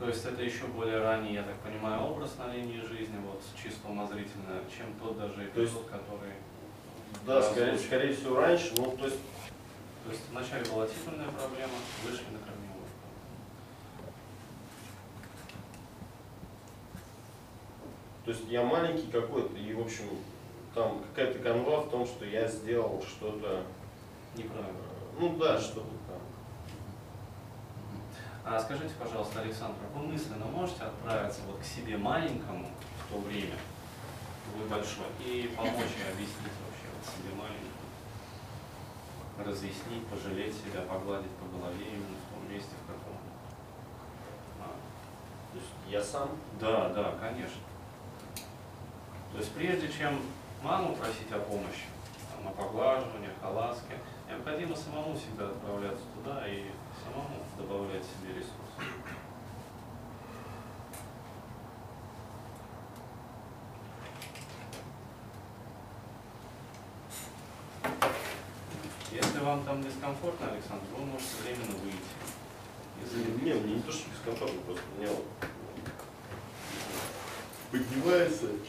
[0.00, 3.86] То есть это еще более ранний, я так понимаю, образ на линии жизни, вот чисто
[3.86, 6.32] умозрительно, чем тот даже То есть- эпизод, который...
[7.26, 9.18] Да, скорее, скорее всего, раньше, ну, то есть,
[10.06, 12.86] То есть вначале была титульная проблема, вышли на корневую.
[18.24, 20.04] то есть я маленький какой-то, и, в общем,
[20.74, 23.64] там какая-то канва в том, что я сделал что-то,
[24.36, 24.70] Неправильно.
[24.70, 25.88] э, ну да, что-то.
[28.44, 33.56] А скажите, пожалуйста, Александр, вы мысленно можете отправиться вот к себе маленькому в то время,
[34.56, 37.70] вы большой, и помочь и объяснить вообще вот себе маленькому,
[39.44, 43.18] разъяснить, пожалеть себя, погладить по голове именно в том месте, в каком
[44.58, 44.80] надо?
[45.52, 47.60] То есть я сам Да, да, конечно.
[49.32, 50.18] То есть прежде чем
[50.62, 51.86] маму просить о помощи,
[52.32, 53.98] там, о поглаживаниях, о ласке,
[54.28, 56.70] необходимо самому всегда отправляться туда и
[57.10, 58.54] самому добавлять себе ресурсы.
[69.12, 71.98] Если вам там дискомфортно, Александр, вы можете временно выйти.
[73.02, 75.26] этой Не, мне не то, что дискомфортно, просто меня вот
[77.70, 78.46] поднимается.
[78.46, 78.60] Э,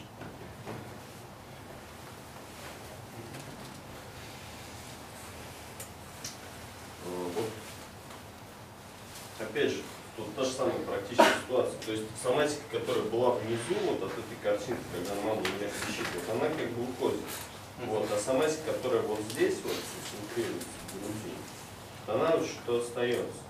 [7.04, 7.50] Вот.
[9.52, 9.82] Опять же,
[10.16, 11.78] тут та же самая практическая ситуация.
[11.84, 16.34] То есть соматика, которая была внизу, вот от этой картинки, когда мама меня кричит, вот
[16.34, 17.20] она как бы уходит.
[17.84, 19.74] Вот, а соматика, которая вот здесь вот
[20.10, 21.34] центрируется в груди,
[22.06, 23.42] она вот что остается.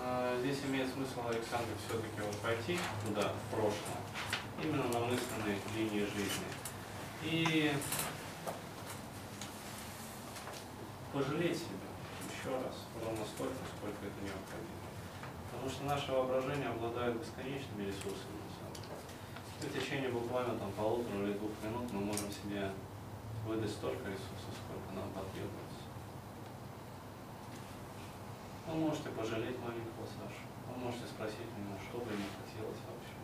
[0.00, 3.98] А, Здесь имеет смысл, Александр, все-таки вот пойти туда, в прошлое,
[4.62, 6.46] именно на мысленной линии жизни.
[7.24, 7.72] И
[11.12, 11.91] пожалеть себя
[12.42, 14.82] еще раз, ровно столько, сколько это необходимо.
[15.46, 18.42] Потому что наше воображение обладает бесконечными ресурсами.
[19.62, 22.72] В течение буквально там полутора или двух минут мы можем себе
[23.46, 25.86] выдать столько ресурсов, сколько нам потребуется.
[28.66, 30.42] Вы можете пожалеть маленького Сашу.
[30.66, 33.22] Вы можете спросить него, что бы ему хотелось вообще.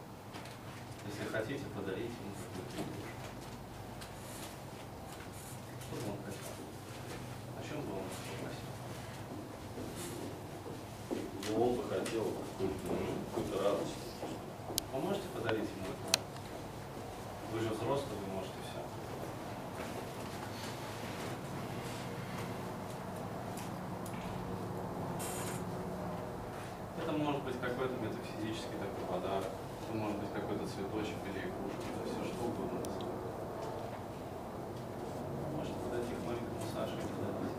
[1.11, 3.19] Если хотите, подарите ему какую-то игрушку.
[5.83, 6.55] Что бы он хотел?
[7.59, 8.79] О чем бы он вас попросил?
[11.51, 11.83] Ну,
[12.25, 12.97] какую-то ну,
[13.35, 13.95] какую-то радость.
[14.93, 16.19] Вы можете подарить ему это?
[17.53, 18.81] Вы же взрослый, вы можете все.
[27.03, 29.45] Это может быть какой-то метафизический такой подарок.
[29.85, 31.87] Это может быть какой-то цветочек или игрушка.
[31.95, 32.79] Это все что угодно.
[32.81, 33.39] на самом деле.
[35.57, 37.57] Можете подойти к маленькому Саше и подарить.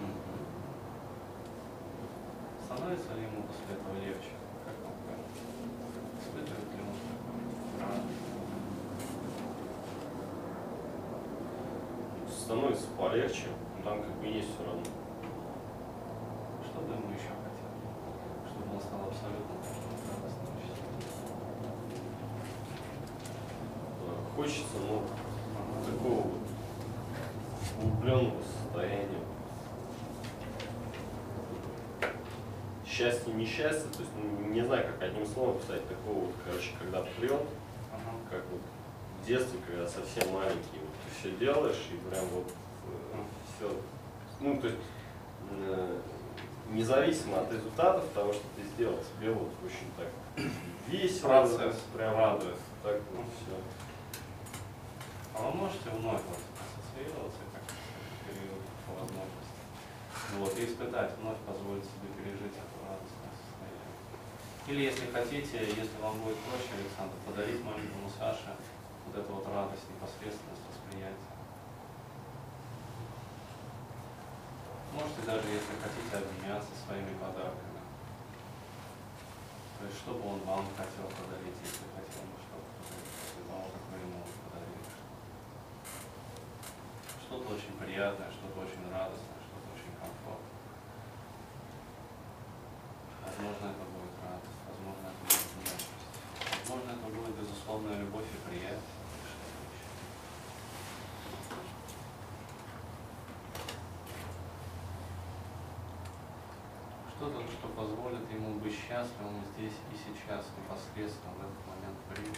[0.00, 0.14] Мгм.
[2.90, 4.34] Становится ли ему после этого легче?
[4.66, 5.46] Как вам кажется?
[6.18, 8.26] Испытывает ли он такой радость?
[12.36, 13.46] Становится полегче,
[13.78, 14.82] но там как бы есть все равно.
[16.66, 17.94] Что бы ему еще хотелось?
[18.50, 19.54] Чтобы он стал абсолютно.
[24.02, 25.02] Э, Хочется, ну,
[25.86, 26.42] такого вот
[27.78, 29.20] углубленного состояния.
[33.00, 37.00] Счастье, несчастье, то есть ну, не знаю, как одним словом писать, такого вот, короче, когда
[37.00, 37.32] прет,
[37.90, 38.12] Ага.
[38.30, 38.60] как вот
[39.22, 42.44] в детстве, когда совсем маленький, вот ты все делаешь и прям вот
[43.56, 43.74] все,
[44.40, 44.80] ну то есть
[45.50, 45.98] э,
[46.72, 50.44] независимо от результатов того, что ты сделал, тебе вот очень так
[50.86, 52.56] весело, Процесс прям радует.
[52.82, 53.56] так вот все.
[55.38, 57.62] А вы можете вновь вот ассоциироваться как
[58.28, 59.40] период возможности?
[60.38, 62.52] Вот, и испытать, вновь позволить себе пережить.
[64.66, 68.56] Или если хотите, если вам будет проще, Александр, подарить маленькому Саше
[69.06, 71.34] вот эту вот радость, непосредственность восприятия.
[74.92, 77.80] Можете даже, если хотите, обменяться своими подарками.
[79.78, 83.64] То есть, что бы он вам хотел подарить, если хотел бы что-то подарить, после того,
[83.72, 84.84] как ему подарили
[87.24, 90.58] что-то очень приятное, что-то очень радостное, что-то очень комфортное.
[93.24, 96.10] Возможно, это будет радость, возможно, это будет нежность.
[96.70, 98.78] Возможно, это будет безусловная любовь и приятие.
[107.16, 112.36] что-то что позволит ему быть счастливым здесь и сейчас, непосредственно в этот момент времени.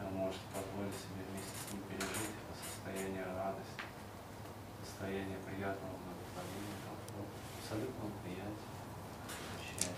[0.00, 3.84] Вы можете позволить себе вместе с ним пережить это состояние радости,
[4.82, 5.98] состояние приятного
[6.38, 6.77] комфорта,
[7.68, 8.72] абсолютного приятия,
[9.62, 9.92] счастья.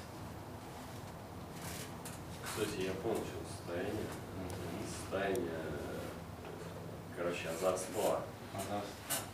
[2.44, 4.06] Кстати, я понял, что состояние.
[5.02, 5.98] Состояние, э,
[7.16, 8.22] короче, озорства.
[8.54, 8.82] Ага.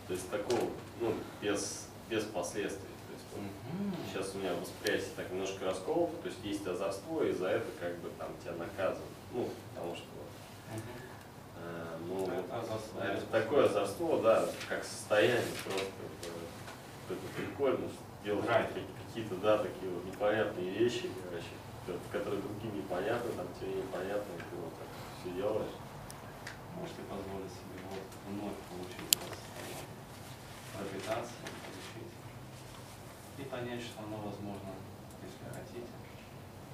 [0.07, 0.71] То есть такого,
[1.01, 2.89] ну, без, без последствий.
[3.09, 3.97] То есть вот Мгм.
[4.07, 7.97] сейчас у меня восприятие так немножко расколото, то есть есть озорство, и за это как
[8.01, 9.17] бы там тебя наказывают.
[9.33, 10.81] Ну, потому что вот,
[11.57, 13.01] э, ну, Это озорство.
[13.01, 15.91] это такое озорство, да, как состояние просто
[17.09, 21.55] это прикольно, что какие- какие-то, да, такие вот непонятные вещи, короче,
[21.87, 24.89] ко- которые другим непонятны, там тебе непонятно, и ты вот так
[25.21, 25.75] все делаешь.
[26.75, 29.87] Можете позволить себе вот вновь получить это состояние,
[30.75, 32.13] пропитаться, получить
[33.39, 34.75] и понять, что оно возможно,
[35.23, 35.87] если хотите,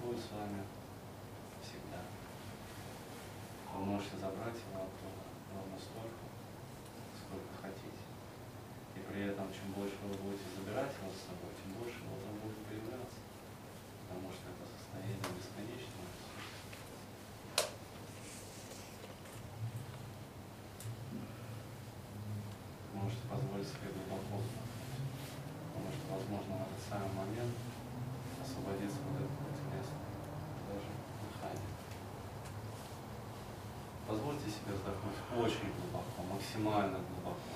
[0.01, 0.65] будет с вами
[1.61, 2.01] всегда.
[3.77, 5.21] Вы можете забрать его оттуда
[5.53, 6.25] ровно столько,
[7.21, 7.92] сколько хотите.
[9.09, 13.21] При этом, чем больше вы будете забирать его с собой, тем больше там будет появляться.
[14.07, 16.03] Потому что это состояние бесконечного.
[23.03, 24.38] можете позволить себе глубоко.
[25.75, 27.55] Потому что, возможно, в этот самый момент
[28.38, 30.07] освободится вот это вот интересное
[30.71, 31.71] даже дыхание.
[34.07, 37.53] Позвольте себе вздохнуть очень глубоко, максимально глубоко,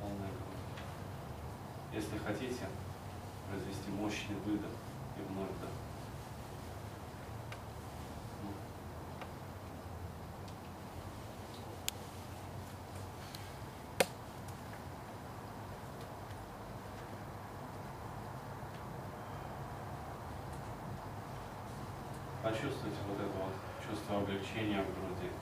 [0.00, 0.76] полной грудью.
[1.96, 2.68] Если хотите,
[3.48, 4.68] произвести мощный выдох
[5.16, 5.70] и вновь вдох.
[22.42, 23.54] Почувствуйте вот это вот
[23.88, 25.32] чувство облегчения в груди,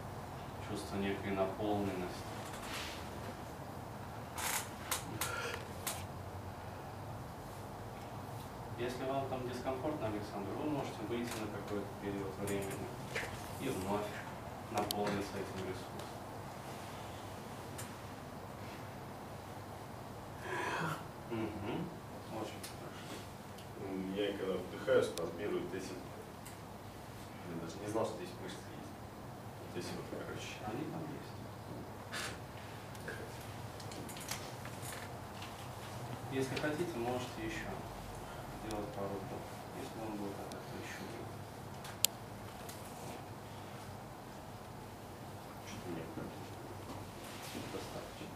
[0.70, 2.33] чувство некой наполненности.
[8.76, 12.88] Если вам там дискомфортно, Александр, вы можете выйти на какой-то период времени
[13.60, 14.06] и вновь
[14.72, 15.94] наполниться этим ресурсом.
[21.30, 21.88] Мгм.
[22.32, 23.14] Очень хорошо.
[24.16, 25.92] Я когда вдыхаю, спазмирует эти.
[27.48, 28.90] Я даже не знал, что здесь мышцы есть.
[29.68, 30.54] Вот эти вот, короче.
[30.66, 31.34] Они там есть.
[36.32, 37.70] Если хотите, можете еще
[38.74, 39.14] сделать пару.
[39.78, 41.06] Если он будет этого еще.
[45.66, 46.28] Что-то прям,
[47.70, 48.26] достаточно.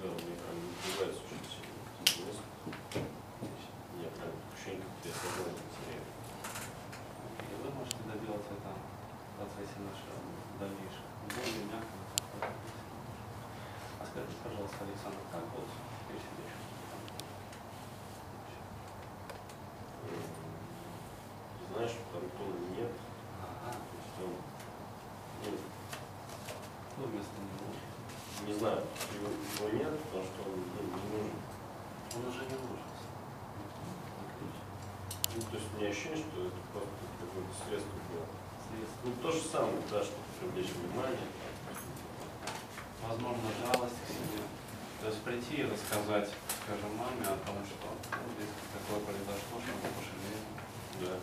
[0.00, 1.76] да, мне прям называется очень сильно.
[2.24, 2.48] Воздух.
[2.64, 6.04] У меня прям ощущение, как я сознание теряю.
[7.44, 10.16] И вы можете доделать это в процессе нашего
[10.60, 11.08] дальнейшего.
[11.28, 11.96] Более мягко.
[14.00, 15.68] А скажите, пожалуйста, Александр, как вот
[16.04, 17.24] теперь себя чувствуете?
[20.04, 20.20] М,
[21.72, 22.92] Знаешь, там тона нет.
[23.42, 23.72] Ага.
[23.72, 24.32] То есть он,
[25.44, 28.48] ну, Ну, вместо него.
[28.48, 28.80] не знаю,
[29.12, 31.36] его, его нет, потому что он ну, не нужен.
[32.16, 32.88] Он уже не нужен.
[35.36, 38.24] Ну, то есть у меня ощущение, что это просто какое-то средство было.
[38.64, 39.00] Средство.
[39.04, 41.28] Ну, то же самое, да, чтобы привлечь внимание.
[43.04, 44.40] возможно, жалость к себе.
[45.02, 47.84] То есть прийти и рассказать, скажем, маме о том, что
[48.16, 50.40] ну, здесь такое произошло, что мы пожалели.
[51.04, 51.20] Да.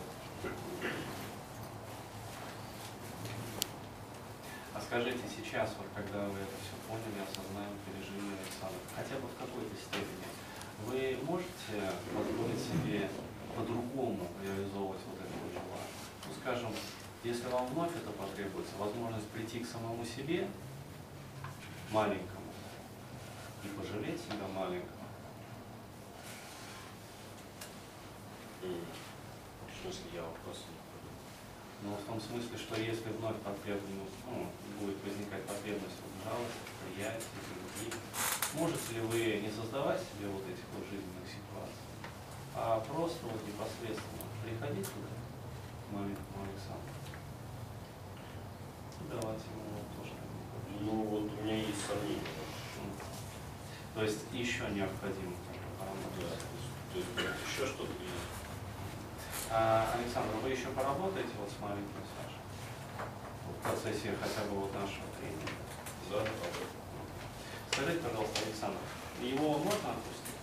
[4.74, 9.36] А скажите, сейчас, вот когда вы это все поняли, осознали, пережили, Александр, хотя бы в
[9.40, 10.28] какой-то степени,
[10.84, 13.08] вы можете позволить себе
[13.56, 15.96] по-другому реализовывать вот это вот желание?
[16.28, 16.72] Ну, скажем,
[17.24, 20.46] если вам вновь это потребуется, возможность прийти к самому себе,
[21.90, 22.52] маленькому,
[23.64, 25.08] и пожалеть себя маленького.
[28.60, 30.81] В смысле, я вопрос не.
[31.82, 34.46] Но в том смысле, что если вновь потребность, ну,
[34.78, 36.62] будет возникать потребность в жалости,
[36.92, 37.98] в любви,
[38.54, 41.82] можете ли вы не создавать себе вот этих вот жизненных ситуаций,
[42.54, 46.94] а просто вот непосредственно приходить туда, к маленькому Александру,
[49.00, 50.22] и давать ему то, что.
[50.80, 52.22] Ну, вот у меня есть сомнения.
[52.78, 52.90] Ну,
[53.94, 56.30] То есть еще необходимо Да.
[56.92, 58.41] То есть, вот еще что-то есть.
[59.54, 62.40] А, Александр, вы еще поработаете вот с маленьким Сашей?
[63.44, 65.52] В процессе хотя бы вот нашего тренинга.
[66.08, 66.80] Да, пожалуйста.
[67.70, 68.78] Скажите, пожалуйста, Александр,
[69.20, 70.40] его можно отпустить?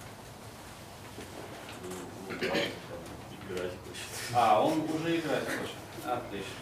[1.81, 1.89] Ну,
[2.29, 4.35] ну, играть хочет.
[4.35, 5.75] А, он уже играть хочет.
[6.05, 6.61] Отлично.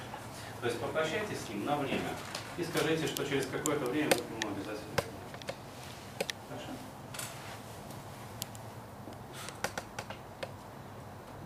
[0.62, 2.16] То есть попрощайтесь с ним на время
[2.58, 5.54] и скажите, что через какое-то время вы к нему обязательно вернетесь.
[6.48, 6.72] Хорошо?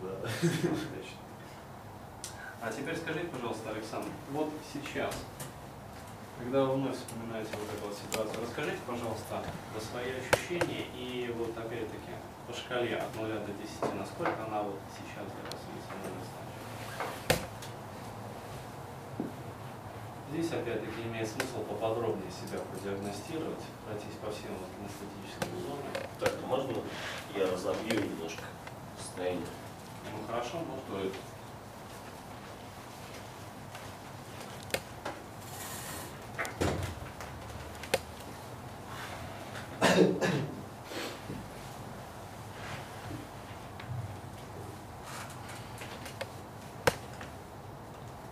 [0.04, 0.31] Да.
[2.62, 5.14] А теперь скажите, пожалуйста, Александр, вот сейчас,
[6.40, 11.56] когда вы вновь вспоминаете вот эту вот ситуацию, расскажите, пожалуйста, про свои ощущения и вот
[11.56, 12.18] опять-таки
[12.48, 16.26] по шкале от 0 до 10, насколько она вот сейчас для вас эмоционально.
[20.32, 25.86] Здесь опять-таки имеет смысл поподробнее себя продиагностировать, пройтись по всем вот кинестетическим зонам.
[26.20, 26.74] Так, можно
[27.36, 28.46] я разобью немножко
[28.98, 29.46] состояние?
[30.12, 30.18] Ну
[30.52, 31.14] хорошо, может.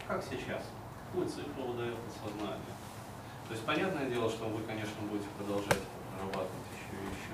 [0.07, 0.63] Как сейчас?
[1.07, 2.59] Какую цифру выдает подсознание?
[3.47, 5.79] То есть понятное дело, что вы, конечно, будете продолжать
[6.13, 7.33] прорабатывать еще и еще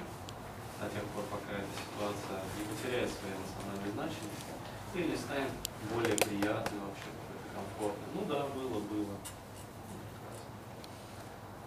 [0.80, 4.55] до тех пор, пока эта ситуация не потеряет своей эмоциональной значимости
[4.96, 5.52] или станет
[5.94, 8.10] более приятной вообще, какой-то комфортной.
[8.16, 9.16] Ну да, было, было.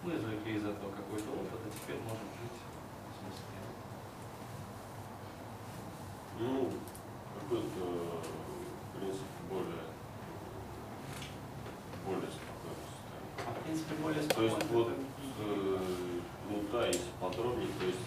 [0.03, 3.59] Мы извлекли из этого какой-то опыт, а теперь можем жить в смысле.
[6.39, 6.71] Ну,
[7.39, 9.85] какой-то, в принципе, более,
[12.05, 13.35] более спокойный состояние.
[13.45, 15.77] А в принципе более То есть вот, э,
[16.49, 17.99] ну да, если подробнее, то есть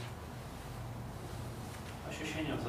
[2.12, 2.62] Ощущения в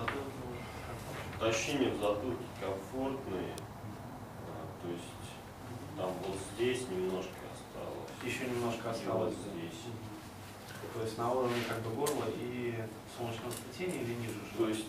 [1.50, 3.54] ощущения в затылке комфортные,
[4.48, 5.04] а, то есть
[5.98, 8.10] там вот здесь немножко осталось.
[8.24, 9.34] Еще немножко И осталось.
[9.36, 9.80] вот здесь.
[10.94, 12.76] То есть на уровне как бы горла и
[13.18, 14.40] солнечного сплетения или ниже?
[14.58, 14.86] То есть,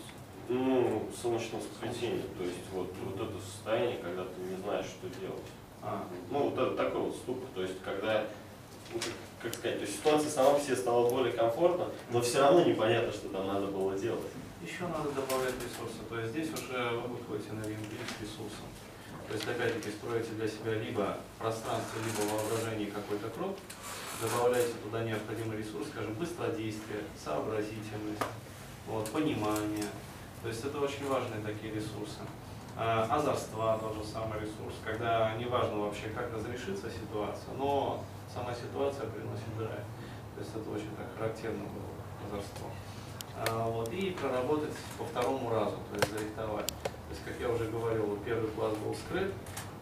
[0.49, 5.41] ну, солнечного сплетения, то есть вот, вот это состояние, когда ты не знаешь, что делать.
[5.81, 8.25] А, Ну, вот это такой вот ступор, то есть когда,
[8.93, 12.63] ну, как, как сказать, то есть ситуация сама себе стала более комфортна, но все равно
[12.63, 14.21] непонятно, что там надо было делать.
[14.65, 16.01] Еще надо добавлять ресурсы.
[16.09, 18.65] То есть здесь уже вы выходите на ринг с ресурсом.
[19.27, 23.55] То есть опять-таки строите для себя либо пространство, либо воображение какой-то круг,
[24.19, 28.25] добавляете туда необходимый ресурс, скажем, быстродействие, сообразительность,
[28.87, 29.85] вот, понимание.
[30.41, 32.25] То есть это очень важные такие ресурсы.
[32.75, 38.03] А, Озорства тот же самый ресурс, когда неважно вообще, как разрешится ситуация, но
[38.33, 39.85] сама ситуация приносит драйв.
[40.33, 41.93] То есть это очень так характерно было
[42.25, 42.65] озорство.
[43.37, 46.67] А, Вот, и проработать по второму разу, то есть зарихтовать.
[46.67, 49.33] То есть, как я уже говорил, первый пласт был скрыт,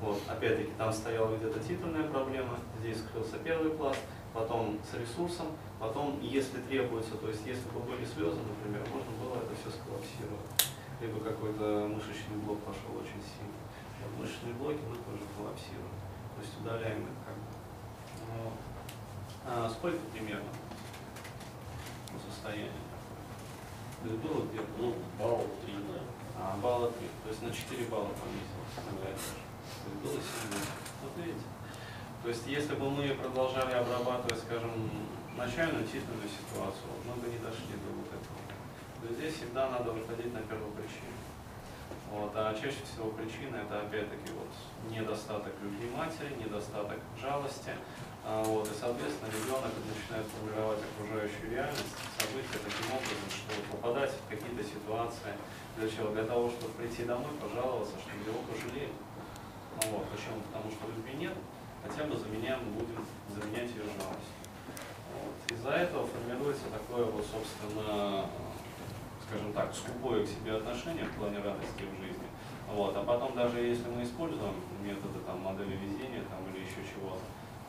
[0.01, 3.99] вот, опять-таки там стояла где-то титульная проблема, здесь скрылся первый пласт,
[4.33, 5.47] потом с ресурсом,
[5.79, 10.73] потом, если требуется, то есть если бы были слезы, например, можно было это все сколлапсировать.
[10.99, 13.53] Либо какой-то мышечный блок пошел очень сильно.
[14.01, 15.95] Вот мышечные блоки мы тоже коллапсируем,
[16.35, 17.51] то есть удаляем их как бы.
[18.43, 18.53] Вот.
[19.45, 20.49] А сколько примерно
[22.11, 22.71] по состоянию?
[24.03, 25.99] Есть было где-то, Ну, балл три, да.
[26.37, 28.75] а, балла 3, то есть на 4 балла понизилось.
[28.75, 30.21] То было 7
[31.03, 31.45] Вот видите.
[32.23, 34.71] То есть если бы мы продолжали обрабатывать, скажем,
[35.37, 38.39] начальную титульную ситуацию, мы бы не дошли до вот этого.
[39.01, 41.19] То есть здесь всегда надо выходить на первопричину.
[42.11, 44.51] Вот, а чаще всего причина это опять-таки вот
[44.91, 47.71] недостаток любви матери, недостаток жалости.
[48.25, 54.23] А, вот, и, соответственно, ребенок начинает формировать окружающую реальность, события таким образом, что попадать в
[54.31, 55.35] какие-то ситуации,
[55.75, 56.15] для чего?
[56.15, 58.95] Для того, чтобы прийти домой, пожаловаться, что его пожалеют.
[59.83, 60.39] Ну вот, почему?
[60.47, 61.35] Потому что любви нет,
[61.83, 64.39] хотя бы заменяем, будем заменять ее жалостью.
[65.11, 65.35] Вот.
[65.51, 68.23] Из-за этого формируется такое вот, собственно,
[69.27, 72.27] скажем так, скупое к себе отношение в плане радости в жизни.
[72.71, 72.95] Вот.
[72.95, 77.19] А потом даже если мы используем методы там, модели везения там, или еще чего-то,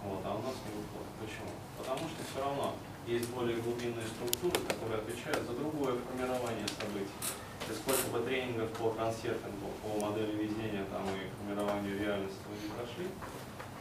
[0.05, 1.13] вот, а у нас не выходит.
[1.19, 1.53] Почему?
[1.79, 2.75] Потому что все равно
[3.07, 7.21] есть более глубинные структуры, которые отвечают за другое формирование событий.
[7.69, 12.69] И сколько бы тренингов по трансерфингу, по модели везения там, и формированию реальности вы не
[12.75, 13.09] прошли,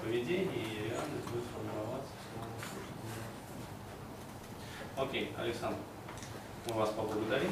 [0.02, 2.12] поведение и реальность будет формироваться.
[4.96, 5.80] Окей, Александр,
[6.68, 7.52] мы вас поблагодарим.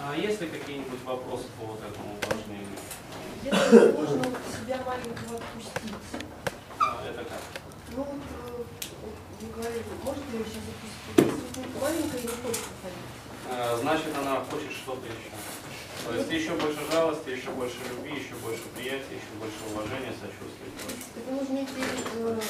[0.00, 2.78] А есть ли какие-нибудь вопросы по вот этому упражнению?
[3.44, 5.94] Если можно себя маленького отпустить.
[6.80, 7.40] А, Это как?
[7.96, 8.64] Ну вот, э,
[9.40, 11.42] вы говорили, может ли сейчас отпустить?
[11.48, 13.08] Если маленькая не хочет уходить.
[13.50, 15.30] А, Значит, она хочет что-то еще.
[16.06, 20.70] То есть еще больше жалости, еще больше любви, еще больше приятия, еще больше уважения, сочувствия.
[21.14, 21.82] Так нужно идти,
[22.16, 22.40] э,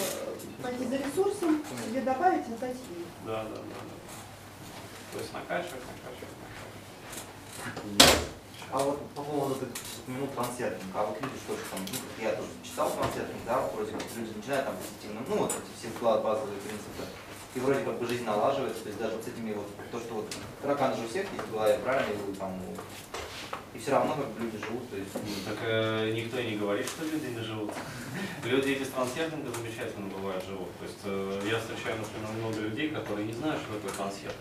[0.62, 3.04] пойти за ресурсом, себе добавить, отдать ей.
[3.26, 3.94] Да, да, да, да.
[5.12, 6.67] То есть накачивать, накачивать, накачивать.
[8.70, 9.66] А вот по поводу ты
[10.02, 13.64] упомянул трансерфинг, а вот люди что же там, ну, как я тоже читал трансерфинг, да,
[13.72, 17.04] вроде как люди начинают там позитивно, ну вот эти все базовые принципы,
[17.54, 20.14] и вроде как бы жизнь налаживается, то есть даже вот с этими вот, то, что
[20.14, 22.60] вот тараканы же у всех есть в голове, правильно, и там,
[23.72, 26.86] и все равно как бы люди живут, то есть, Так э, никто и не говорит,
[26.86, 27.72] что люди не живут.
[28.44, 30.68] Люди без трансерфинга замечательно бывают живут.
[30.78, 34.34] То есть э, я встречаю, например, много людей, которые не знают, что такое трансерфинг.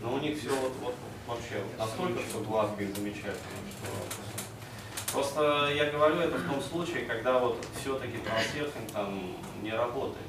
[0.00, 0.94] Но у них все вот, вот
[1.28, 3.36] вообще настолько все гладко и замечательно,
[3.70, 10.26] что Просто я говорю это в том случае, когда вот все-таки трансерфинг там не работает.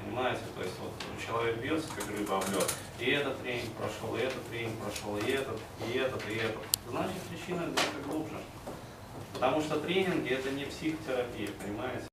[0.00, 0.42] Понимаете?
[0.54, 0.92] То есть вот
[1.24, 5.30] человек бьется, как рыба об лед, и этот тренинг прошел, и этот тренинг прошел, и
[5.30, 6.62] этот, и этот, и этот.
[6.88, 8.36] Значит, причина где-то глубже.
[9.32, 12.04] Потому что тренинги это не психотерапия, понимаете?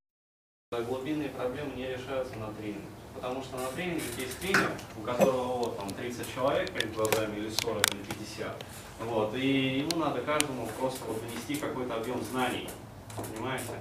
[0.72, 2.88] Глубинные проблемы не решаются на тренинге.
[3.14, 5.45] Потому что на тренинге есть тренер, у которого
[6.16, 8.64] 30 человек перед глазами, или 40, или 50.
[9.02, 12.70] Вот, и ему надо каждому просто вот донести какой-то объем знаний.
[13.16, 13.74] Понимаете?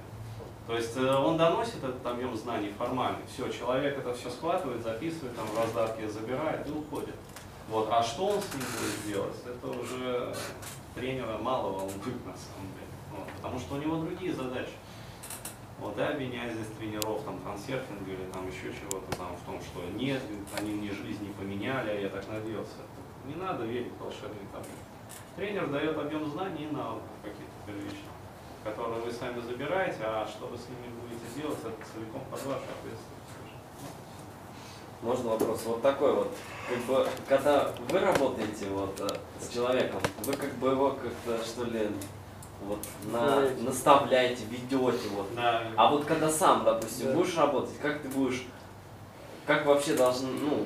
[0.67, 3.19] То есть э, он доносит этот объем знаний формально.
[3.31, 7.15] Все, человек это все схватывает, записывает, там в раздатке забирает и уходит.
[7.69, 7.87] Вот.
[7.91, 10.35] А что он с ним будет делать, это уже
[10.95, 12.91] тренера мало волнует на самом деле.
[13.11, 13.27] Вот.
[13.37, 14.71] Потому что у него другие задачи.
[15.79, 19.81] Вот, и обвинять здесь тренеров, там, трансерфинга или там еще чего-то там в том, что
[19.97, 20.21] нет,
[20.57, 22.83] они мне жизнь не поменяли, а я так надеялся.
[23.25, 24.85] Не надо верить в волшебные таблетки.
[25.35, 28.13] Тренер дает объем знаний и навыков каких-то первичных,
[28.63, 32.63] которые вы сами забираете, а что вы с ними будете делать, это целиком под вашу
[32.79, 33.25] ответственность.
[35.01, 36.31] Можно вопрос вот такой вот.
[36.67, 39.07] Как бы, когда вы работаете вот э,
[39.39, 41.91] с человеком, вы как бы его как-то что ли
[42.65, 42.79] вот
[43.11, 44.77] на, наставляете, ведете
[45.09, 45.33] вот.
[45.35, 47.13] Да, А вот когда сам, допустим, Да.
[47.13, 48.43] будешь работать, как ты будешь,
[49.45, 50.65] как вообще должен, ну,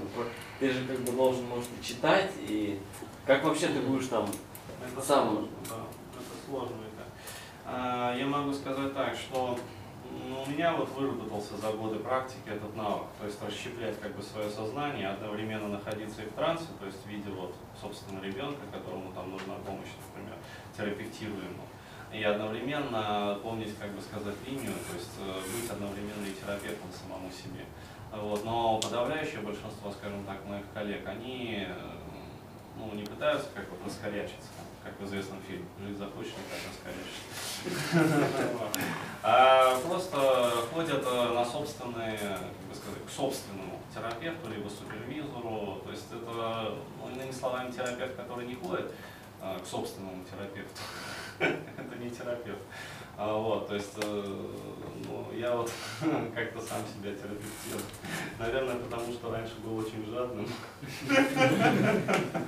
[0.59, 2.79] ты же как бы должен, может, и читать, и
[3.25, 4.27] как вообще ты будешь там,
[4.81, 5.27] Это Сам.
[5.29, 5.75] сложно, да,
[6.15, 7.03] это сложно это.
[7.65, 9.59] А, Я могу сказать так, что
[10.27, 14.23] ну, у меня вот выработался за годы практики этот навык, то есть расщеплять как бы
[14.23, 19.11] свое сознание, одновременно находиться и в трансе, то есть в виде вот собственно ребенка, которому
[19.13, 20.35] там нужна помощь, например,
[20.75, 21.67] терапевтируемому,
[22.11, 27.29] и одновременно помнить, как бы сказать, линию, то есть э, быть одновременно и терапевтом самому
[27.31, 27.65] себе.
[28.11, 28.43] Вот.
[28.43, 31.73] Но подавляющее большинство, скажем так, моих коллег, они э,
[32.77, 34.49] ну, не пытаются как бы раскорячиться,
[34.83, 38.39] как в известном фильме «Жить захочешь, никак раскорячишься».
[39.21, 40.17] А просто
[40.73, 45.81] ходят э, на собственные, как бы сказать, к собственному терапевту, либо супервизору.
[45.85, 48.91] То есть это, ну, иными словами, терапевт, который не ходит
[49.41, 50.81] к собственному терапевту.
[51.77, 52.59] Это не терапевт.
[53.17, 54.47] А, Вот, то есть, э,
[55.05, 55.71] ну, я вот
[56.35, 57.83] как-то сам себя терапевтирую.
[58.37, 60.47] Наверное, потому что раньше был очень жадным.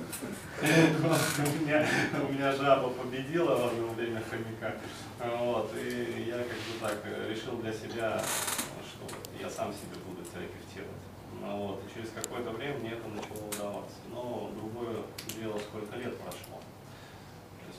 [0.62, 1.86] У меня,
[2.28, 4.76] у меня жаба победила в одно время хомяка.
[5.18, 9.06] А, Вот, и я как бы так э, решил для себя, что
[9.40, 11.02] я сам себе буду терапевтировать.
[11.40, 13.96] Ну, вот, и через какое-то время мне это начало удаваться.
[14.10, 15.02] Но другое
[15.38, 16.60] дело, сколько лет прошло.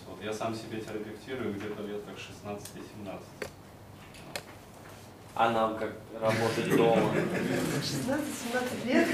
[0.08, 3.20] Вот я сам себе терапевтирую где-то лет так 16-17.
[5.36, 7.10] А нам как работать дома?
[7.82, 9.08] 16-17 лет.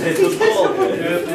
[0.00, 0.84] Это долго.
[0.94, 1.26] Это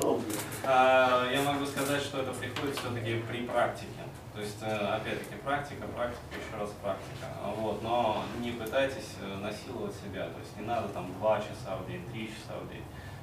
[0.00, 0.22] долго.
[0.64, 4.02] А, Я могу сказать, что это приходит все-таки при практике.
[4.34, 7.28] То есть, э, опять-таки, практика, практика, еще раз практика.
[7.56, 7.80] Вот.
[7.82, 10.24] Но не пытайтесь э, насиловать себя.
[10.24, 12.82] То есть не надо там 2 часа в день, 3 часа в день.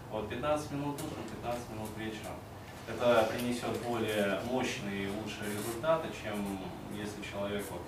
[0.10, 2.36] Вот 15 минут утром, 15 минут вечером.
[2.92, 6.60] Это принесет более мощные и лучшие результаты, чем
[6.94, 7.82] если человек вот,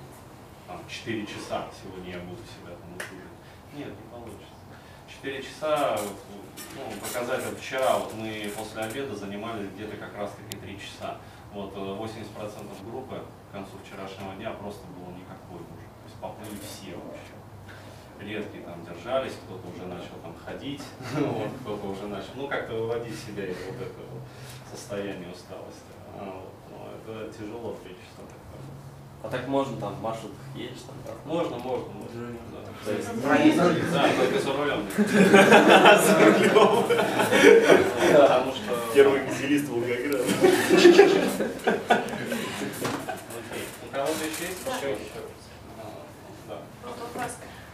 [0.65, 3.35] там, 4 часа сегодня я буду себя там услужить.
[3.75, 4.55] Нет, не получится.
[5.21, 5.99] 4 часа,
[6.75, 11.17] ну, показатель вчера, вот мы после обеда занимались где-то как раз таки 3 часа.
[11.51, 15.83] Вот э, 80% группы к концу вчерашнего дня просто было никакой уже.
[15.83, 17.35] То есть поплыли все вообще.
[18.19, 20.81] Редкие там держались, кто-то уже начал там ходить,
[21.61, 24.21] кто-то уже начал, ну, как-то выводить себя из вот этого
[24.75, 25.93] состояния усталости.
[26.19, 26.77] А, вот, ну,
[27.23, 28.61] это тяжело 3 часа такое.
[29.23, 30.95] А так можно там в маршрутках едешь там?
[31.05, 31.11] да?
[31.25, 32.35] Можно, можно, можно.
[32.51, 32.57] да.
[32.83, 33.75] То есть Проездом.
[33.93, 34.85] Да, только за рулем.
[38.11, 38.71] Потому что...
[38.93, 40.23] Первый газелист Волгограда.
[40.23, 40.51] Окей.
[43.81, 44.71] У кого-то еще есть Да.
[44.75, 44.97] еще?
[45.79, 45.81] А,
[46.49, 46.57] Да.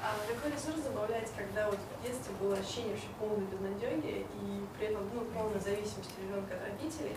[0.09, 0.21] Вот.
[0.29, 4.87] А какой ресурс добавляете, когда вот в детстве было ощущение вообще полной безнадеги и при
[4.87, 7.15] этом ну, полной зависимости ребенка от родителей?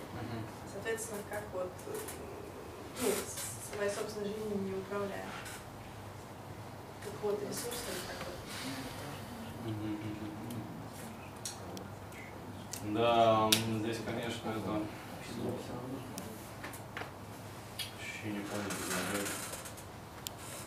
[0.72, 1.96] Соответственно, как вот э,
[3.00, 3.08] ну,
[3.74, 5.26] своей собственной жизнью не управляя?
[7.04, 8.36] Какого-то ресурса или как вот?
[12.94, 14.82] Да, здесь, конечно, это
[18.00, 19.30] ощущение полной безнадеги.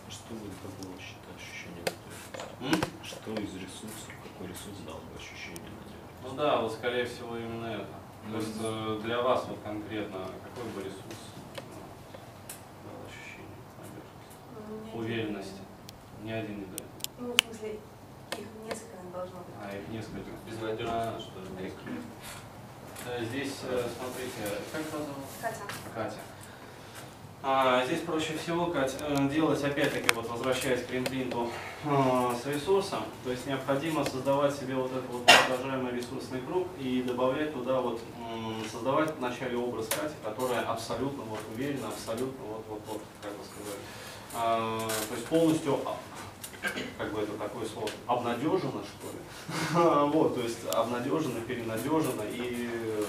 [0.10, 2.45] Что бы это было считать ощущение надежды?
[2.62, 2.74] М?
[3.04, 6.06] Что из ресурсов, какой ресурс дал бы ощущение надежды?
[6.24, 7.88] Ну да, вот скорее всего именно это.
[8.32, 11.20] То есть э, для вас вот конкретно какой бы ресурс
[11.56, 11.60] э,
[12.84, 14.10] дал ощущение надежды?
[14.56, 15.00] Ну, не один.
[15.00, 15.62] Уверенности.
[16.24, 16.84] Ни один не дает.
[17.20, 17.80] Ну, в смысле,
[18.32, 19.56] их несколько должно быть.
[19.62, 20.32] А их несколько.
[20.50, 21.72] Безнадежно, что ли?
[23.06, 25.26] Да, здесь, э, смотрите, как вас зовут?
[25.40, 25.64] Катя.
[25.94, 26.18] Катя.
[27.48, 31.48] А, здесь проще всего, э, делать, опять-таки, вот возвращаясь к имплинту
[31.84, 37.04] э, с ресурсом, то есть необходимо создавать себе вот этот вот воображаемый ресурсный круг и
[37.04, 42.82] добавлять туда вот, м, создавать вначале образ Кати, которая абсолютно вот уверена, абсолютно вот, вот,
[42.88, 43.80] вот, как бы сказать,
[44.34, 45.96] а, то есть полностью, а,
[46.98, 53.06] как бы это такое слово, обнадежена, что ли, вот, то есть обнадежена, перенадежена и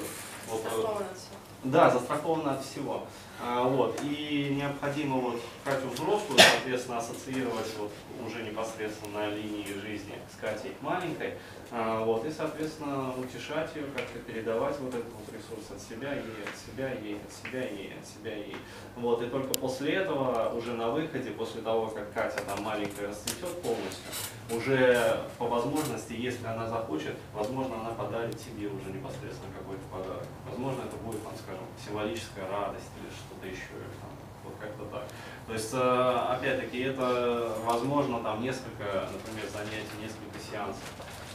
[0.47, 1.31] вот, э, Страховано все.
[1.65, 3.07] да, застраховано от всего.
[3.41, 4.01] А, вот.
[4.03, 7.93] И необходимо вот Катю взрослую, соответственно, ассоциировать вот
[8.27, 11.35] уже непосредственно на линии жизни с Катей маленькой.
[11.73, 12.25] А, вот.
[12.25, 16.93] И, соответственно, утешать ее, как-то передавать вот этот вот ресурс от себя, ей, от себя,
[16.93, 18.57] ей, от себя, ей, от себя, ей.
[18.97, 19.23] Вот.
[19.23, 24.11] И только после этого, уже на выходе, после того, как Катя там маленькая расцветет полностью,
[24.51, 30.27] уже по возможности, если она захочет, возможно, она подарит тебе уже непосредственно какой-то подарок.
[30.49, 34.11] Возможно, это будет, там, скажем, символическая радость или что-то еще, там,
[34.45, 35.05] вот как-то так.
[35.49, 40.83] То есть, э, опять-таки, это возможно там несколько, например, занятий, несколько сеансов.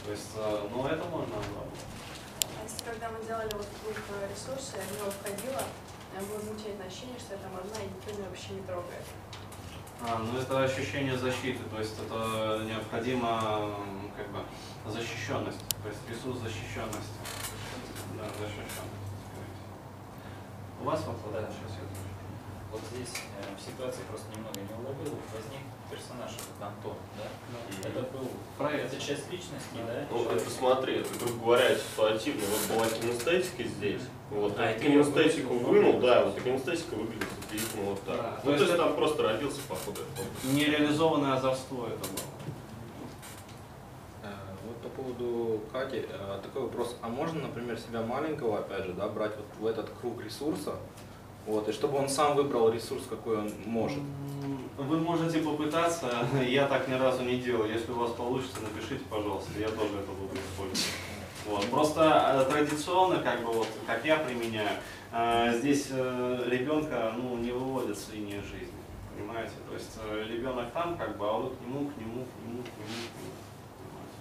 [0.04, 1.86] То есть, э, ну, это можно обработать.
[2.58, 5.62] А если когда мы делали вот э, ресурсы, я в него входила,
[6.20, 9.06] было замечательное ощущение, что я там одна и никто меня вообще не трогает.
[10.02, 13.76] А, ну это ощущение защиты, то есть это необходимо
[14.16, 14.42] как бы
[14.86, 17.22] защищенность, то есть ресурс защищенности.
[18.18, 19.02] Да, защищенность.
[20.80, 21.32] У вас вопрос?
[21.32, 21.86] Да, сейчас я
[22.72, 25.60] Вот здесь э, в ситуации просто немного не уловил, возник
[25.90, 27.86] персонаж, этот Антон, да?
[27.86, 28.30] Это был,
[28.66, 30.06] это часть личности, да?
[30.10, 30.42] Ну, человека?
[30.42, 32.42] это смотри, это, грубо говоря, ситуативно.
[32.46, 34.00] Вот была кинестетика здесь,
[34.30, 38.16] вот, А, кинестетику вынул, да, вот кинестетика выглядит приблизительно вот так.
[38.16, 40.00] Да, ну, то то есть это- там просто родился, походу.
[40.44, 42.26] Нереализованное озорство это было.
[44.24, 44.28] Э,
[44.66, 46.96] Вот по поводу Кати, э, такой вопрос.
[47.02, 50.76] А можно, например, себя маленького, опять же, да, брать вот в этот круг ресурса,
[51.46, 53.98] вот, и чтобы он сам выбрал ресурс, какой он может?
[54.78, 57.66] Вы можете попытаться, я так ни разу не делал.
[57.66, 60.86] Если у вас получится, напишите, пожалуйста, я тоже это буду использовать.
[61.46, 61.66] Вот.
[61.70, 64.78] Просто э, традиционно, как бы вот, как я применяю,
[65.12, 68.72] э, здесь э, ребенка ну, не выводят с линии жизни.
[69.14, 69.52] Понимаете?
[69.68, 69.98] То есть
[70.30, 73.18] ребенок там, как бы, а вы к нему, к нему, к нему, к нему, к
[73.18, 73.32] нему.
[73.78, 74.16] Понимаете?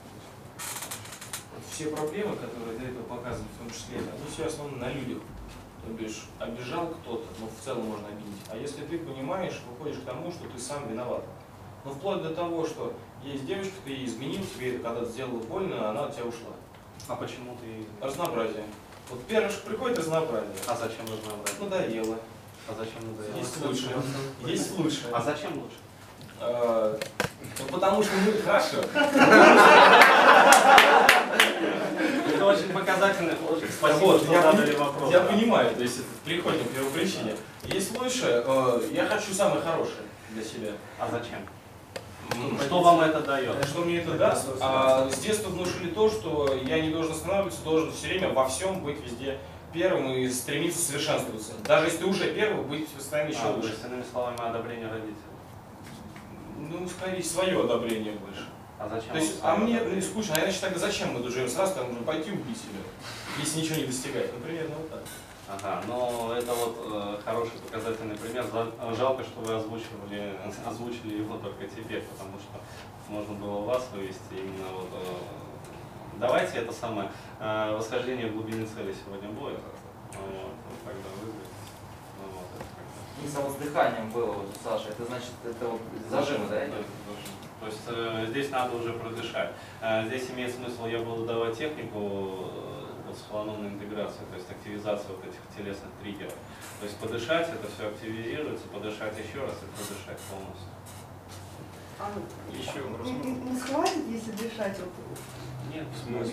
[1.53, 5.19] Вот все проблемы, которые до этого показывали, в том числе, они все основаны на людях.
[5.83, 8.41] То бишь, обижал кто-то, ну в целом можно обидеть.
[8.49, 11.23] А если ты понимаешь, выходишь к тому, что ты сам виноват.
[11.83, 15.89] Ну вплоть до того, что есть девушка, ты ей изменил, тебе это когда-то сделала больно,
[15.89, 16.53] она от тебя ушла.
[17.07, 18.05] А почему ты...
[18.05, 18.63] Разнообразие.
[19.09, 20.53] Вот первое, что приходит разнообразие.
[20.67, 21.59] А зачем разнообразие?
[21.59, 22.17] Надоело.
[22.67, 23.37] А зачем надоело?
[23.37, 23.89] Есть лучше.
[24.45, 25.09] Есть лучше.
[25.11, 25.75] А зачем лучше?
[26.39, 26.97] А,
[27.59, 28.77] ну, потому что мы хорошо.
[32.51, 33.33] Очень показательно.
[33.49, 35.11] Очень Спасибо, что я, задали вопрос.
[35.11, 37.35] я понимаю, то есть приходим к первопричине.
[37.63, 40.71] Есть лучше, э, я хочу самое хорошее для себя.
[40.99, 41.39] А зачем?
[42.33, 43.65] М, Что вам это дает?
[43.65, 44.47] Что мне это даст?
[44.61, 48.81] А, с детства внушили то, что я не должен останавливаться, должен все время во всем
[48.83, 49.37] быть везде
[49.73, 51.53] первым и стремиться совершенствоваться.
[51.65, 53.69] Даже если ты уже первый, быть постоянно еще А, то лучше.
[53.69, 55.15] есть, иными словами, одобрение родителей.
[56.57, 58.45] Ну, скорее, свое одобрение больше.
[58.81, 59.11] А зачем?
[59.11, 61.47] То есть, а мне ну, скучно, а иначе тогда зачем мы тут живем?
[61.47, 62.81] Сразу там нужно пойти убить себя,
[63.37, 64.33] если ничего не достигать.
[64.33, 65.01] Ну, примерно вот так.
[65.47, 68.43] Ага, ну это вот э, хороший показательный пример.
[68.51, 72.59] За- Жалко, что вы озвучивали, озвучили его только теперь, потому что
[73.07, 74.87] можно было вас вывести именно вот.
[74.93, 75.15] э,
[76.19, 79.59] давайте это самое э, восхождение в глубине цели сегодня будет.
[80.13, 81.51] Вот, вот тогда выберите.
[82.17, 83.27] Ну, вот, это.
[83.27, 84.89] И само с дыханием было вот у Саши.
[84.89, 86.55] Это значит, это вот зажимы, да?
[86.55, 86.85] Да, идет?
[87.61, 89.51] То есть э, здесь надо уже продышать.
[89.81, 94.49] Э, здесь имеет смысл, я буду давать технику э, вот, с холономной интеграцией, то есть
[94.49, 96.33] активизация вот этих телесных триггеров.
[96.79, 100.67] То есть подышать, это все активизируется, подышать еще раз и продышать полностью.
[101.99, 102.09] А
[102.51, 103.07] Еще вопрос.
[103.07, 104.79] не, не- схватит, если дышать?
[104.79, 104.89] Вот,
[105.71, 105.85] Нет,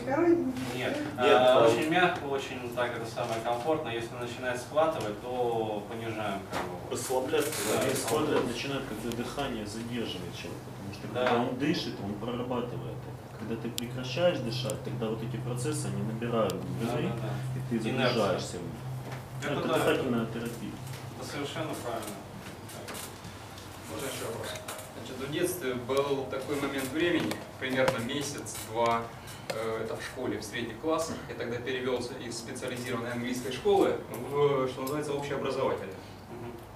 [0.06, 3.90] короче, Нет, Нет, Э, там- очень мягко, очень так это самое комфортно.
[3.90, 6.90] Если начинает схватывать, то понижаем как бы.
[6.90, 7.90] Расслабляться, Да, да.
[7.90, 11.24] Расслаблять начинает, когда дыхание задерживает человека, потому что Да.
[11.26, 13.38] когда он дышит, он прорабатывает это.
[13.38, 17.74] Когда ты прекращаешь дышать, тогда вот эти процессы, они набирают глубины, Да-да-да.
[17.76, 18.72] и ты загружаешься в них.
[19.42, 20.72] Это Это, да, дыхательная терапия.
[21.20, 22.16] Это совершенно правильно.
[23.90, 24.48] Можно еще вопрос?
[24.98, 29.04] Значит, в детстве был такой момент времени, примерно месяц-два,
[29.50, 31.16] э, это в школе, в средних классах.
[31.28, 33.96] Я тогда перевелся из специализированной английской школы
[34.30, 35.94] в, что называется, общеобразовательную.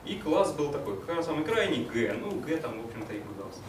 [0.04, 3.60] И класс был такой, как самый крайний Г, ну Г там, в общем-то, и выдался.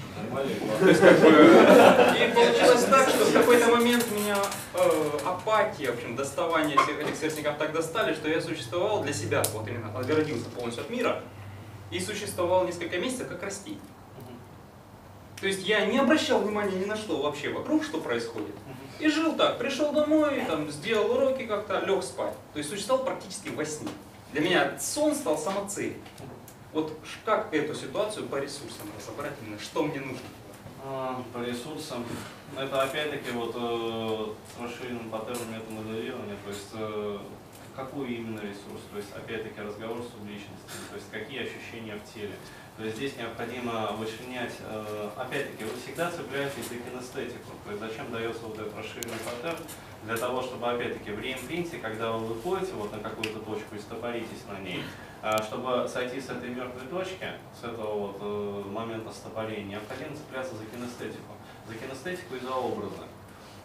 [0.80, 4.38] То есть, как бы, и получилось так, что в какой-то момент меня
[4.74, 9.44] э, апатия, в общем, доставание всех этих сверстников так достали, что я существовал для себя,
[9.54, 11.22] вот именно, отгородился полностью от мира,
[11.92, 13.80] и существовал несколько месяцев как растение.
[15.40, 18.56] То есть я не обращал внимания ни на что вообще вокруг, что происходит.
[19.00, 22.34] И жил так, пришел домой, там, сделал уроки как-то, лег спать.
[22.54, 23.90] То есть существовал практически во сне.
[24.34, 25.94] Для меня сон стал самоцелью.
[26.74, 30.26] Вот как эту ситуацию по ресурсам разобрать именно, что мне нужно?
[30.84, 32.04] А, По ресурсам.
[32.58, 37.20] Это опять-таки вот э, с расширенным паттерном метамоделирования, то есть э,
[37.76, 42.34] какой именно ресурс, то есть опять-таки разговор с субличностью, то есть какие ощущения в теле.
[42.78, 48.12] То есть здесь необходимо вычленять, э, опять-таки, вы всегда цепляетесь за кинестетику, то есть зачем
[48.12, 49.64] дается вот этот расширенный паттерн,
[50.06, 54.46] для того, чтобы опять-таки в реимпринте, когда вы выходите вот на какую-то точку и стопоритесь
[54.50, 54.84] на ней,
[55.22, 57.28] а, чтобы сойти с этой мертвой точки,
[57.60, 61.34] с этого вот э, момента стопорения, необходимо цепляться за кинестетику.
[61.68, 63.04] За кинестетику и за образы.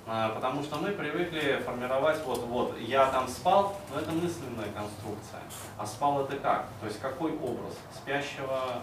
[0.07, 5.41] А, Потому что мы привыкли формировать вот, вот, я там спал, но это мысленная конструкция.
[5.76, 6.68] А спал это как?
[6.80, 7.74] То есть какой образ?
[7.95, 8.82] Спящего...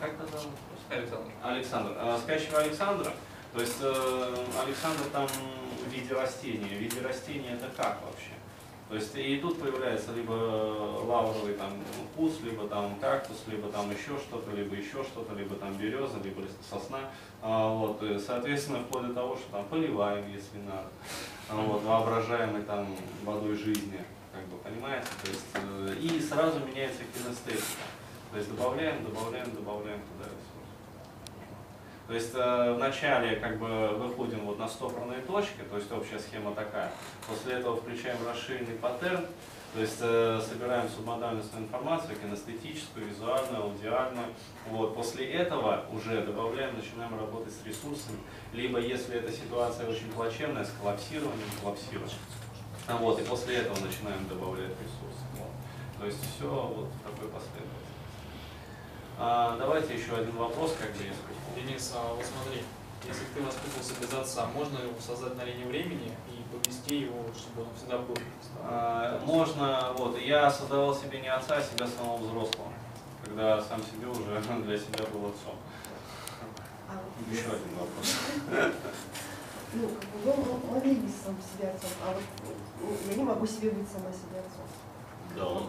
[0.00, 0.52] Как это зовут?
[0.90, 1.30] Александр.
[1.42, 1.92] Александр.
[1.98, 3.12] А, Спящего Александра.
[3.56, 6.68] То есть э, Александр там в виде растения.
[6.68, 8.32] В виде растения это как вообще?
[8.90, 11.70] То есть и тут появляется либо лавровый там
[12.14, 16.42] куст, либо там кактус, либо там еще что-то, либо еще что-то, либо там береза, либо
[16.68, 17.00] сосна.
[17.40, 20.88] А, вот, и, соответственно, вплоть до того, что там поливаем, если надо.
[21.48, 22.94] А, вот, воображаемой там
[23.24, 24.04] водой жизни,
[24.34, 25.08] как бы, понимаете?
[25.24, 27.86] То есть, э, и сразу меняется кинестетика.
[28.32, 30.55] То есть добавляем, добавляем, добавляем туда ресурс.
[32.06, 36.54] То есть э, вначале как бы выходим вот на стопорные точки, то есть общая схема
[36.54, 36.92] такая.
[37.26, 39.26] После этого включаем расширенный паттерн,
[39.74, 44.28] то есть э, собираем субмодальностную информацию, кинестетическую, визуальную, аудиальную.
[44.70, 44.94] Вот.
[44.94, 48.18] После этого уже добавляем, начинаем работать с ресурсами.
[48.52, 52.08] Либо если эта ситуация очень плачевная, с коллапсированием, коллапсируем.
[52.86, 55.24] А Вот, и после этого начинаем добавлять ресурсы.
[55.34, 55.50] Вот.
[55.98, 57.86] То есть все вот в такой последовательности.
[59.18, 62.62] А, давайте еще один вопрос, как бы, если Денис, а вот смотри,
[63.02, 67.62] если ты воспитывался без отца, можно его создать на линии времени и повести его, чтобы
[67.62, 68.14] он всегда был?
[68.60, 72.72] А, Можно, вот, я создавал себе не отца, а себя самого взрослого,
[73.24, 74.22] когда сам себе уже
[74.64, 75.56] для себя был отцом.
[76.88, 78.16] А вот Еще один вопрос.
[79.72, 82.22] Ну, как бы вы могли быть сам себе отцом, а вот
[82.82, 84.65] ну, я не могу себе быть сама себе отцом.
[85.36, 85.66] Да, он.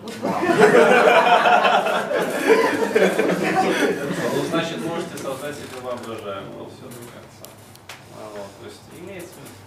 [4.33, 7.49] Ну, значит, можете создать себе воображаемого все-таки отца.
[8.15, 9.66] А, вот, то есть имеет смысл.